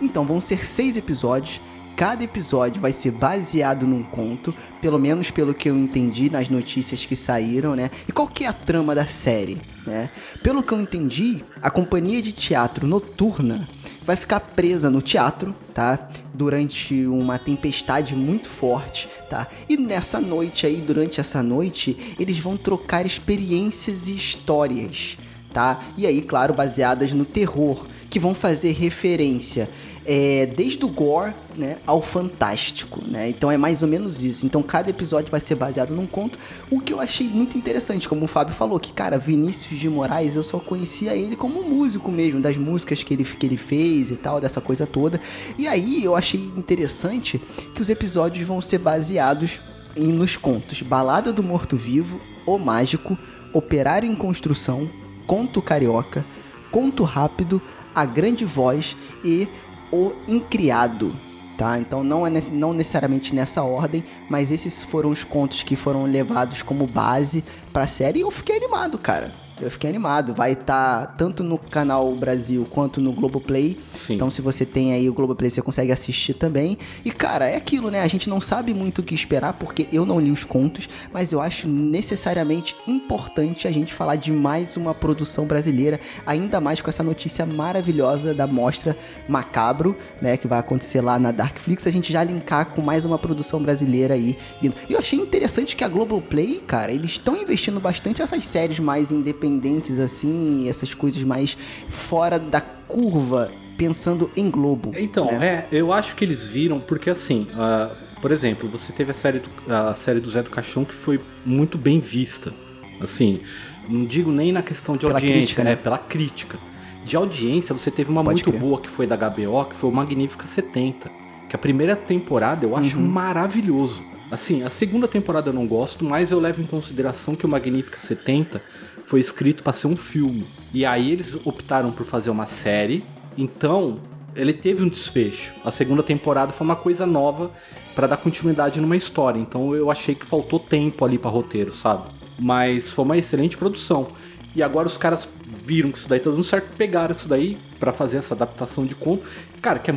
Então, 0.00 0.26
vão 0.26 0.40
ser 0.40 0.66
seis 0.66 0.96
episódios 0.96 1.60
cada 1.98 2.22
episódio 2.22 2.80
vai 2.80 2.92
ser 2.92 3.10
baseado 3.10 3.84
num 3.84 4.04
conto, 4.04 4.54
pelo 4.80 5.00
menos 5.00 5.32
pelo 5.32 5.52
que 5.52 5.68
eu 5.68 5.76
entendi 5.76 6.30
nas 6.30 6.48
notícias 6.48 7.04
que 7.04 7.16
saíram, 7.16 7.74
né? 7.74 7.90
E 8.06 8.12
qual 8.12 8.28
que 8.28 8.44
é 8.44 8.46
a 8.46 8.52
trama 8.52 8.94
da 8.94 9.04
série, 9.04 9.60
né? 9.84 10.08
Pelo 10.40 10.62
que 10.62 10.70
eu 10.70 10.80
entendi, 10.80 11.42
a 11.60 11.68
companhia 11.72 12.22
de 12.22 12.30
teatro 12.30 12.86
noturna 12.86 13.68
vai 14.06 14.14
ficar 14.14 14.38
presa 14.38 14.88
no 14.88 15.02
teatro, 15.02 15.52
tá? 15.74 15.98
Durante 16.32 17.04
uma 17.04 17.36
tempestade 17.36 18.14
muito 18.14 18.46
forte, 18.46 19.08
tá? 19.28 19.48
E 19.68 19.76
nessa 19.76 20.20
noite 20.20 20.68
aí, 20.68 20.80
durante 20.80 21.20
essa 21.20 21.42
noite, 21.42 22.14
eles 22.16 22.38
vão 22.38 22.56
trocar 22.56 23.06
experiências 23.06 24.06
e 24.06 24.14
histórias, 24.14 25.18
tá? 25.52 25.80
E 25.96 26.06
aí, 26.06 26.22
claro, 26.22 26.54
baseadas 26.54 27.12
no 27.12 27.24
terror, 27.24 27.86
que 28.10 28.18
vão 28.18 28.34
fazer 28.34 28.72
referência 28.72 29.68
é, 30.04 30.46
desde 30.46 30.82
o 30.84 30.88
gore 30.88 31.34
né, 31.54 31.76
ao 31.86 32.00
fantástico, 32.00 33.02
né? 33.06 33.28
Então 33.28 33.50
é 33.50 33.58
mais 33.58 33.82
ou 33.82 33.88
menos 33.88 34.24
isso. 34.24 34.46
Então 34.46 34.62
cada 34.62 34.88
episódio 34.88 35.30
vai 35.30 35.40
ser 35.40 35.54
baseado 35.54 35.90
num 35.90 36.06
conto, 36.06 36.38
o 36.70 36.80
que 36.80 36.92
eu 36.92 37.00
achei 37.00 37.28
muito 37.28 37.58
interessante, 37.58 38.08
como 38.08 38.24
o 38.24 38.28
Fábio 38.28 38.54
falou, 38.54 38.80
que 38.80 38.92
cara, 38.92 39.18
Vinícius 39.18 39.78
de 39.78 39.88
Moraes, 39.88 40.34
eu 40.34 40.42
só 40.42 40.58
conhecia 40.58 41.14
ele 41.14 41.36
como 41.36 41.62
músico 41.62 42.10
mesmo, 42.10 42.40
das 42.40 42.56
músicas 42.56 43.02
que 43.02 43.12
ele, 43.12 43.24
que 43.24 43.44
ele 43.44 43.58
fez 43.58 44.10
e 44.10 44.16
tal, 44.16 44.40
dessa 44.40 44.62
coisa 44.62 44.86
toda. 44.86 45.20
E 45.58 45.68
aí 45.68 46.02
eu 46.02 46.16
achei 46.16 46.40
interessante 46.56 47.38
que 47.74 47.82
os 47.82 47.90
episódios 47.90 48.46
vão 48.46 48.62
ser 48.62 48.78
baseados 48.78 49.60
em, 49.94 50.12
nos 50.12 50.36
contos 50.36 50.80
Balada 50.80 51.32
do 51.32 51.42
Morto 51.42 51.76
Vivo, 51.76 52.18
O 52.46 52.56
Mágico, 52.56 53.18
Operário 53.52 54.10
em 54.10 54.14
Construção, 54.14 54.88
Conto 55.28 55.60
Carioca, 55.60 56.24
Conto 56.72 57.04
Rápido, 57.04 57.60
A 57.94 58.06
Grande 58.06 58.46
Voz 58.46 58.96
e 59.22 59.46
o 59.92 60.12
Incriado, 60.26 61.12
tá? 61.58 61.78
Então 61.78 62.02
não 62.02 62.26
é 62.26 62.30
não 62.50 62.72
necessariamente 62.72 63.34
nessa 63.34 63.62
ordem, 63.62 64.02
mas 64.28 64.50
esses 64.50 64.82
foram 64.82 65.10
os 65.10 65.24
contos 65.24 65.62
que 65.62 65.76
foram 65.76 66.04
levados 66.04 66.62
como 66.62 66.86
base 66.86 67.44
para 67.74 67.84
a 67.84 67.86
série 67.86 68.20
e 68.20 68.22
eu 68.22 68.30
fiquei 68.30 68.56
animado, 68.56 68.98
cara. 68.98 69.47
Eu 69.60 69.70
fiquei 69.70 69.90
animado. 69.90 70.34
Vai 70.34 70.52
estar 70.52 71.06
tá 71.06 71.06
tanto 71.06 71.42
no 71.42 71.58
canal 71.58 72.14
Brasil 72.14 72.66
quanto 72.70 73.00
no 73.00 73.12
Globoplay. 73.12 73.78
Sim. 74.06 74.14
Então, 74.14 74.30
se 74.30 74.40
você 74.40 74.64
tem 74.64 74.92
aí 74.92 75.08
o 75.08 75.12
Globoplay, 75.12 75.50
você 75.50 75.60
consegue 75.60 75.90
assistir 75.90 76.34
também. 76.34 76.78
E, 77.04 77.10
cara, 77.10 77.48
é 77.48 77.56
aquilo, 77.56 77.90
né? 77.90 78.00
A 78.00 78.06
gente 78.06 78.28
não 78.28 78.40
sabe 78.40 78.72
muito 78.72 79.00
o 79.00 79.02
que 79.02 79.14
esperar, 79.14 79.54
porque 79.54 79.88
eu 79.92 80.06
não 80.06 80.20
li 80.20 80.30
os 80.30 80.44
contos, 80.44 80.88
mas 81.12 81.32
eu 81.32 81.40
acho 81.40 81.66
necessariamente 81.68 82.76
importante 82.86 83.66
a 83.66 83.70
gente 83.70 83.92
falar 83.92 84.16
de 84.16 84.30
mais 84.30 84.76
uma 84.76 84.94
produção 84.94 85.44
brasileira, 85.44 85.98
ainda 86.24 86.60
mais 86.60 86.80
com 86.80 86.90
essa 86.90 87.02
notícia 87.02 87.44
maravilhosa 87.44 88.32
da 88.32 88.46
mostra 88.46 88.96
Macabro, 89.28 89.96
né? 90.22 90.36
Que 90.36 90.46
vai 90.46 90.58
acontecer 90.58 91.00
lá 91.00 91.18
na 91.18 91.32
Darkflix. 91.32 91.86
A 91.86 91.90
gente 91.90 92.12
já 92.12 92.22
linkar 92.22 92.66
com 92.66 92.82
mais 92.82 93.04
uma 93.04 93.18
produção 93.18 93.60
brasileira 93.60 94.14
aí. 94.14 94.36
E 94.62 94.70
eu 94.92 94.98
achei 94.98 95.18
interessante 95.18 95.74
que 95.74 95.84
a 95.84 95.88
Globoplay, 95.88 96.62
cara, 96.66 96.92
eles 96.92 97.12
estão 97.12 97.36
investindo 97.36 97.80
bastante 97.80 98.22
essas 98.22 98.44
séries 98.44 98.78
mais 98.78 99.10
independentes 99.10 99.47
independentes 99.48 99.98
assim, 99.98 100.68
essas 100.68 100.94
coisas 100.94 101.22
mais 101.22 101.56
fora 101.88 102.38
da 102.38 102.60
curva, 102.60 103.50
pensando 103.76 104.30
em 104.36 104.50
Globo. 104.50 104.92
Então, 104.96 105.26
né? 105.26 105.66
é, 105.70 105.76
eu 105.76 105.92
acho 105.92 106.14
que 106.14 106.24
eles 106.24 106.44
viram, 106.44 106.78
porque 106.80 107.10
assim, 107.10 107.46
uh, 107.52 107.94
por 108.20 108.30
exemplo, 108.30 108.68
você 108.68 108.92
teve 108.92 109.10
a 109.10 109.14
série, 109.14 109.40
do, 109.40 109.50
a 109.72 109.94
série 109.94 110.20
do 110.20 110.30
Zé 110.30 110.42
do 110.42 110.50
Caixão 110.50 110.84
que 110.84 110.94
foi 110.94 111.20
muito 111.44 111.78
bem 111.78 112.00
vista. 112.00 112.52
Assim, 113.00 113.40
não 113.88 114.04
digo 114.04 114.30
nem 114.30 114.52
na 114.52 114.62
questão 114.62 114.96
de 114.96 115.00
pela 115.00 115.14
audiência, 115.14 115.36
crítica, 115.36 115.64
né? 115.64 115.70
né? 115.70 115.76
Pela 115.76 115.98
crítica. 115.98 116.58
De 117.04 117.16
audiência, 117.16 117.72
você 117.72 117.90
teve 117.90 118.10
uma 118.10 118.22
Pode 118.22 118.44
muito 118.44 118.58
boa 118.58 118.80
que 118.80 118.88
foi 118.88 119.06
da 119.06 119.16
HBO, 119.16 119.64
que 119.64 119.74
foi 119.74 119.88
o 119.88 119.92
Magnífica 119.92 120.46
70. 120.46 121.10
Que 121.48 121.56
a 121.56 121.58
primeira 121.58 121.96
temporada 121.96 122.66
eu 122.66 122.76
acho 122.76 122.98
uhum. 122.98 123.06
maravilhoso. 123.06 124.02
Assim, 124.30 124.62
a 124.62 124.68
segunda 124.68 125.08
temporada 125.08 125.48
eu 125.48 125.54
não 125.54 125.66
gosto, 125.66 126.04
mas 126.04 126.30
eu 126.30 126.38
levo 126.38 126.60
em 126.60 126.66
consideração 126.66 127.34
que 127.34 127.46
o 127.46 127.48
Magnífica 127.48 127.98
70 127.98 128.60
foi 129.08 129.20
escrito 129.20 129.62
para 129.62 129.72
ser 129.72 129.86
um 129.86 129.96
filme. 129.96 130.46
E 130.72 130.84
aí 130.84 131.10
eles 131.10 131.34
optaram 131.46 131.90
por 131.90 132.04
fazer 132.04 132.28
uma 132.28 132.44
série. 132.44 133.02
Então, 133.38 133.98
ele 134.36 134.52
teve 134.52 134.84
um 134.84 134.88
desfecho. 134.88 135.54
A 135.64 135.70
segunda 135.70 136.02
temporada 136.02 136.52
foi 136.52 136.62
uma 136.66 136.76
coisa 136.76 137.06
nova 137.06 137.50
para 137.94 138.06
dar 138.06 138.18
continuidade 138.18 138.78
numa 138.82 138.96
história. 138.96 139.40
Então 139.40 139.74
eu 139.74 139.90
achei 139.90 140.14
que 140.14 140.26
faltou 140.26 140.60
tempo 140.60 141.06
ali 141.06 141.16
para 141.16 141.30
roteiro, 141.30 141.72
sabe? 141.72 142.10
Mas 142.38 142.90
foi 142.90 143.02
uma 143.06 143.16
excelente 143.16 143.56
produção. 143.56 144.08
E 144.54 144.62
agora 144.62 144.86
os 144.86 144.98
caras 144.98 145.26
viram 145.64 145.90
que 145.90 145.98
isso 145.98 146.08
daí 146.08 146.20
tá 146.20 146.28
dando 146.28 146.44
certo, 146.44 146.76
pegaram 146.76 147.12
isso 147.12 147.26
daí 147.26 147.56
para 147.80 147.94
fazer 147.94 148.18
essa 148.18 148.34
adaptação 148.34 148.84
de 148.84 148.94
conto. 148.94 149.24
Cara, 149.62 149.78
que 149.78 149.90
é 149.90 149.94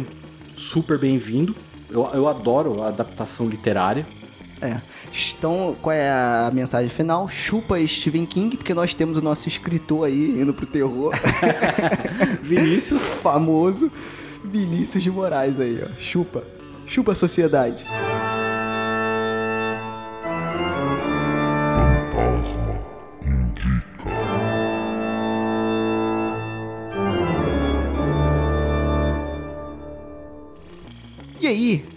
super 0.55 0.97
bem-vindo. 0.97 1.53
Eu, 1.89 2.09
eu 2.13 2.29
adoro 2.29 2.81
a 2.81 2.87
adaptação 2.87 3.49
literária. 3.49 4.05
É. 4.61 4.79
Então, 5.37 5.75
qual 5.81 5.93
é 5.93 6.09
a 6.09 6.51
mensagem 6.53 6.89
final? 6.89 7.27
Chupa 7.27 7.79
Stephen 7.87 8.25
King, 8.25 8.55
porque 8.55 8.73
nós 8.73 8.93
temos 8.93 9.17
o 9.17 9.21
nosso 9.21 9.47
escritor 9.47 10.05
aí 10.05 10.39
indo 10.39 10.53
pro 10.53 10.65
terror. 10.65 11.13
Vinícius. 12.43 13.01
Famoso. 13.01 13.91
Vinícius 14.43 15.03
de 15.03 15.11
Moraes 15.11 15.59
aí, 15.59 15.83
ó. 15.83 15.99
Chupa. 15.99 16.43
Chupa 16.85 17.13
a 17.13 17.15
sociedade. 17.15 17.85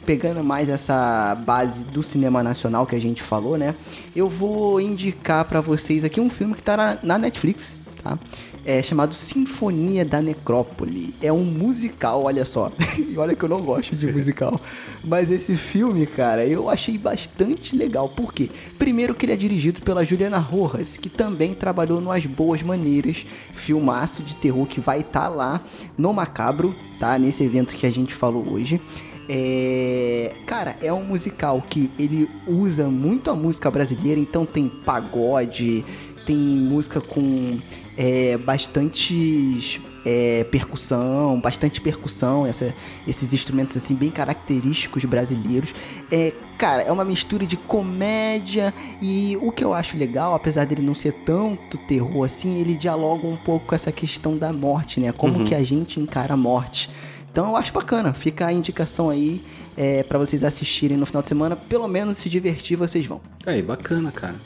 Pegando 0.04 0.42
mais 0.42 0.68
essa 0.68 1.34
base 1.34 1.86
do 1.86 2.02
cinema 2.02 2.42
nacional 2.42 2.86
que 2.86 2.94
a 2.94 3.00
gente 3.00 3.22
falou, 3.22 3.56
né? 3.56 3.74
Eu 4.14 4.28
vou 4.28 4.80
indicar 4.80 5.44
para 5.44 5.60
vocês 5.60 6.04
aqui 6.04 6.20
um 6.20 6.30
filme 6.30 6.54
que 6.54 6.62
tá 6.62 6.76
na, 6.76 6.98
na 7.02 7.18
Netflix, 7.18 7.76
tá? 8.02 8.18
é 8.64 8.82
chamado 8.82 9.14
Sinfonia 9.14 10.04
da 10.04 10.22
Necrópole. 10.22 11.14
É 11.20 11.32
um 11.32 11.44
musical, 11.44 12.24
olha 12.24 12.44
só. 12.44 12.72
e 12.96 13.16
olha 13.18 13.36
que 13.36 13.44
eu 13.44 13.48
não 13.48 13.60
gosto 13.60 13.94
de 13.94 14.10
musical. 14.10 14.60
Mas 15.04 15.30
esse 15.30 15.54
filme, 15.56 16.06
cara, 16.06 16.46
eu 16.46 16.70
achei 16.70 16.96
bastante 16.96 17.76
legal. 17.76 18.08
Por 18.08 18.32
quê? 18.32 18.48
Primeiro 18.78 19.14
que 19.14 19.26
ele 19.26 19.32
é 19.32 19.36
dirigido 19.36 19.82
pela 19.82 20.04
Juliana 20.04 20.38
Rojas, 20.38 20.96
que 20.96 21.08
também 21.08 21.54
trabalhou 21.54 22.00
no 22.00 22.10
As 22.10 22.24
Boas 22.24 22.62
Maneiras, 22.62 23.26
filmaço 23.54 24.22
de 24.22 24.34
terror 24.34 24.66
que 24.66 24.80
vai 24.80 25.00
estar 25.00 25.22
tá 25.22 25.28
lá 25.28 25.60
no 25.96 26.12
Macabro, 26.12 26.74
tá? 26.98 27.18
Nesse 27.18 27.44
evento 27.44 27.74
que 27.74 27.86
a 27.86 27.90
gente 27.90 28.14
falou 28.14 28.50
hoje. 28.50 28.80
É... 29.28 30.32
Cara, 30.46 30.76
é 30.82 30.92
um 30.92 31.04
musical 31.04 31.62
que 31.62 31.90
ele 31.98 32.28
usa 32.46 32.88
muito 32.88 33.30
a 33.30 33.34
música 33.34 33.70
brasileira, 33.70 34.20
então 34.20 34.44
tem 34.44 34.68
pagode, 34.68 35.84
tem 36.26 36.36
música 36.36 37.00
com 37.00 37.58
é, 37.96 38.36
bastante 38.36 39.80
é, 40.04 40.44
percussão, 40.44 41.40
bastante 41.40 41.80
percussão, 41.80 42.46
essa, 42.46 42.74
esses 43.06 43.32
instrumentos 43.32 43.76
assim 43.76 43.94
bem 43.94 44.10
característicos 44.10 45.04
brasileiros. 45.04 45.74
É, 46.10 46.32
cara, 46.58 46.82
é 46.82 46.92
uma 46.92 47.04
mistura 47.04 47.46
de 47.46 47.56
comédia 47.56 48.74
e 49.00 49.38
o 49.40 49.50
que 49.50 49.64
eu 49.64 49.72
acho 49.72 49.96
legal, 49.96 50.34
apesar 50.34 50.66
dele 50.66 50.82
não 50.82 50.94
ser 50.94 51.12
tanto 51.24 51.78
terror 51.78 52.24
assim, 52.24 52.60
ele 52.60 52.74
dialoga 52.74 53.26
um 53.26 53.36
pouco 53.36 53.66
com 53.66 53.74
essa 53.74 53.90
questão 53.90 54.36
da 54.36 54.52
morte, 54.52 55.00
né? 55.00 55.12
Como 55.12 55.38
uhum. 55.38 55.44
que 55.44 55.54
a 55.54 55.64
gente 55.64 55.98
encara 55.98 56.34
a 56.34 56.36
morte. 56.36 56.90
Então 57.34 57.48
eu 57.48 57.56
acho 57.56 57.72
bacana, 57.72 58.14
fica 58.14 58.46
a 58.46 58.52
indicação 58.52 59.10
aí 59.10 59.42
é, 59.76 60.04
para 60.04 60.16
vocês 60.20 60.44
assistirem 60.44 60.96
no 60.96 61.04
final 61.04 61.20
de 61.20 61.28
semana, 61.28 61.56
pelo 61.56 61.88
menos 61.88 62.16
se 62.16 62.30
divertir 62.30 62.76
vocês 62.76 63.04
vão. 63.06 63.20
Aí, 63.44 63.60
bacana, 63.60 64.12
cara. 64.12 64.36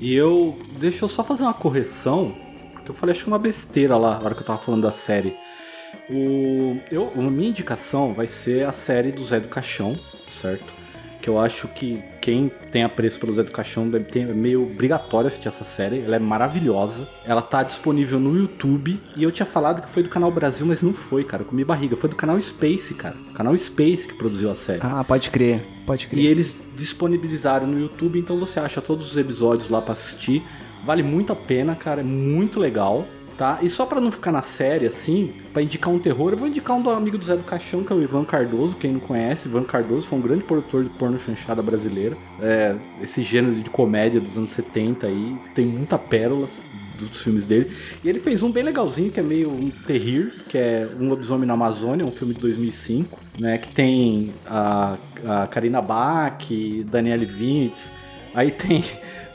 E 0.00 0.14
eu. 0.14 0.56
Deixa 0.78 1.04
eu 1.04 1.08
só 1.08 1.24
fazer 1.24 1.42
uma 1.42 1.52
correção 1.52 2.36
que 2.84 2.88
eu 2.92 2.94
falei, 2.94 3.16
acho 3.16 3.24
que 3.24 3.28
uma 3.28 3.38
besteira 3.40 3.96
lá, 3.96 4.20
na 4.20 4.26
hora 4.26 4.34
que 4.36 4.42
eu 4.42 4.46
tava 4.46 4.62
falando 4.62 4.82
da 4.82 4.92
série. 4.92 5.36
O, 6.08 6.80
eu, 6.88 7.10
a 7.16 7.20
minha 7.20 7.48
indicação 7.48 8.14
vai 8.14 8.28
ser 8.28 8.64
a 8.64 8.70
série 8.70 9.10
do 9.10 9.24
Zé 9.24 9.40
do 9.40 9.48
Caixão, 9.48 9.98
certo? 10.40 10.72
Que 11.26 11.30
eu 11.30 11.40
acho 11.40 11.66
que 11.66 12.00
quem 12.20 12.48
tem 12.70 12.84
apreço 12.84 13.18
pelo 13.18 13.32
Zé 13.32 13.42
do 13.42 13.50
Caixão 13.50 13.90
deve 13.90 14.04
ter 14.04 14.20
é 14.20 14.32
meio 14.32 14.62
obrigatório 14.62 15.26
assistir 15.26 15.48
essa 15.48 15.64
série. 15.64 15.98
Ela 15.98 16.14
é 16.14 16.18
maravilhosa. 16.20 17.08
Ela 17.24 17.42
tá 17.42 17.64
disponível 17.64 18.20
no 18.20 18.36
YouTube. 18.36 18.96
E 19.16 19.24
eu 19.24 19.32
tinha 19.32 19.44
falado 19.44 19.82
que 19.82 19.90
foi 19.90 20.04
do 20.04 20.08
canal 20.08 20.30
Brasil, 20.30 20.64
mas 20.64 20.82
não 20.82 20.94
foi, 20.94 21.24
cara. 21.24 21.42
Eu 21.42 21.46
comi 21.48 21.64
barriga. 21.64 21.96
Foi 21.96 22.08
do 22.08 22.14
canal 22.14 22.40
Space, 22.40 22.94
cara. 22.94 23.16
O 23.28 23.32
canal 23.32 23.58
Space 23.58 24.06
que 24.06 24.14
produziu 24.14 24.48
a 24.48 24.54
série. 24.54 24.78
Ah, 24.84 25.02
pode 25.02 25.28
crer. 25.32 25.66
Pode 25.84 26.06
crer. 26.06 26.22
E 26.22 26.28
eles 26.28 26.56
disponibilizaram 26.76 27.66
no 27.66 27.80
YouTube, 27.80 28.20
então 28.20 28.38
você 28.38 28.60
acha 28.60 28.80
todos 28.80 29.10
os 29.10 29.16
episódios 29.18 29.68
lá 29.68 29.82
para 29.82 29.94
assistir. 29.94 30.44
Vale 30.84 31.02
muito 31.02 31.32
a 31.32 31.36
pena, 31.36 31.74
cara, 31.74 32.02
é 32.02 32.04
muito 32.04 32.60
legal, 32.60 33.04
tá? 33.36 33.58
E 33.62 33.68
só 33.68 33.86
para 33.86 34.00
não 34.00 34.10
ficar 34.10 34.32
na 34.32 34.42
série 34.42 34.86
assim, 34.86 35.32
para 35.52 35.62
indicar 35.62 35.92
um 35.92 35.98
terror, 35.98 36.32
eu 36.32 36.36
vou 36.36 36.48
indicar 36.48 36.76
um 36.76 36.82
do 36.82 36.90
amigo 36.90 37.18
do 37.18 37.24
Zé 37.24 37.36
do 37.36 37.42
Caixão, 37.42 37.84
que 37.84 37.92
é 37.92 37.96
o 37.96 38.02
Ivan 38.02 38.24
Cardoso, 38.24 38.76
quem 38.76 38.92
não 38.92 39.00
conhece, 39.00 39.48
Ivan 39.48 39.64
Cardoso 39.64 40.06
foi 40.06 40.18
um 40.18 40.22
grande 40.22 40.44
produtor 40.44 40.84
de 40.84 40.90
porno 40.90 41.18
chanchada 41.18 41.62
brasileira. 41.62 42.16
É, 42.40 42.76
esse 43.02 43.22
gênero 43.22 43.54
de 43.54 43.70
comédia 43.70 44.20
dos 44.20 44.36
anos 44.36 44.50
70 44.50 45.06
aí, 45.06 45.36
tem 45.54 45.66
muita 45.66 45.98
pérolas 45.98 46.58
dos 46.98 47.22
filmes 47.22 47.46
dele. 47.46 47.70
E 48.02 48.08
ele 48.08 48.18
fez 48.18 48.42
um 48.42 48.50
bem 48.50 48.62
legalzinho, 48.62 49.10
que 49.10 49.20
é 49.20 49.22
meio 49.22 49.50
um 49.50 49.70
terrir, 49.70 50.32
que 50.48 50.56
é 50.56 50.88
Um 50.98 51.08
Lobisomem 51.08 51.46
na 51.46 51.54
Amazônia, 51.54 52.06
um 52.06 52.10
filme 52.10 52.34
de 52.34 52.40
2005, 52.40 53.20
né? 53.38 53.58
Que 53.58 53.68
tem 53.68 54.32
a, 54.46 54.96
a 55.24 55.46
Karina 55.46 55.82
Bach, 55.82 56.48
Danielle 56.86 57.26
Vinitz, 57.26 57.92
aí 58.34 58.50
tem 58.50 58.82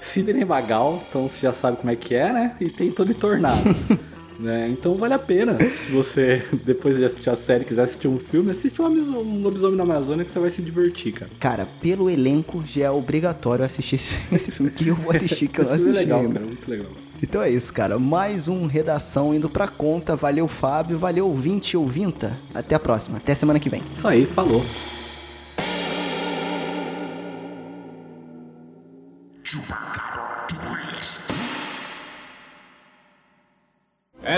Sidney 0.01 0.43
Magal, 0.43 1.03
então 1.07 1.29
você 1.29 1.39
já 1.39 1.53
sabe 1.53 1.77
como 1.77 1.91
é 1.91 1.95
que 1.95 2.15
é, 2.15 2.33
né? 2.33 2.55
E 2.59 2.69
tem 2.69 2.91
Tony 2.91 3.13
Tornado. 3.13 3.61
né? 4.39 4.67
Então 4.69 4.95
vale 4.95 5.13
a 5.13 5.19
pena. 5.19 5.57
Se 5.59 5.91
você, 5.91 6.43
depois 6.65 6.97
de 6.97 7.05
assistir 7.05 7.29
a 7.29 7.35
série, 7.35 7.63
quiser 7.63 7.83
assistir 7.83 8.07
um 8.07 8.17
filme, 8.17 8.51
assiste 8.51 8.81
um 8.81 9.41
Lobisomem 9.41 9.77
na 9.77 9.83
Amazônia 9.83 10.25
que 10.25 10.31
você 10.31 10.39
vai 10.39 10.49
se 10.49 10.61
divertir, 10.61 11.13
cara. 11.13 11.31
Cara, 11.39 11.67
pelo 11.79 12.09
elenco 12.09 12.63
já 12.65 12.85
é 12.85 12.91
obrigatório 12.91 13.63
assistir 13.63 13.95
esse, 13.95 14.19
esse 14.33 14.51
filme 14.51 14.71
que 14.71 14.87
eu 14.87 14.95
vou 14.95 15.11
assistir, 15.11 15.47
que 15.47 15.59
eu 15.59 15.65
não 15.65 15.71
assisti. 15.71 15.89
É 15.89 15.99
legal, 15.99 16.27
cara, 16.27 16.45
muito 16.45 16.69
legal. 16.69 16.91
Então 17.21 17.39
é 17.39 17.51
isso, 17.51 17.71
cara. 17.71 17.99
Mais 17.99 18.47
um 18.47 18.65
Redação 18.65 19.35
indo 19.35 19.47
pra 19.47 19.67
conta. 19.67 20.15
Valeu, 20.15 20.47
Fábio. 20.47 20.97
Valeu, 20.97 21.27
ouvinte 21.27 21.75
e 21.75 21.77
ouvinta. 21.77 22.35
Até 22.53 22.73
a 22.73 22.79
próxima. 22.79 23.17
Até 23.17 23.35
semana 23.35 23.59
que 23.59 23.69
vem. 23.69 23.83
Isso 23.95 24.07
aí, 24.07 24.25
falou. 24.25 24.63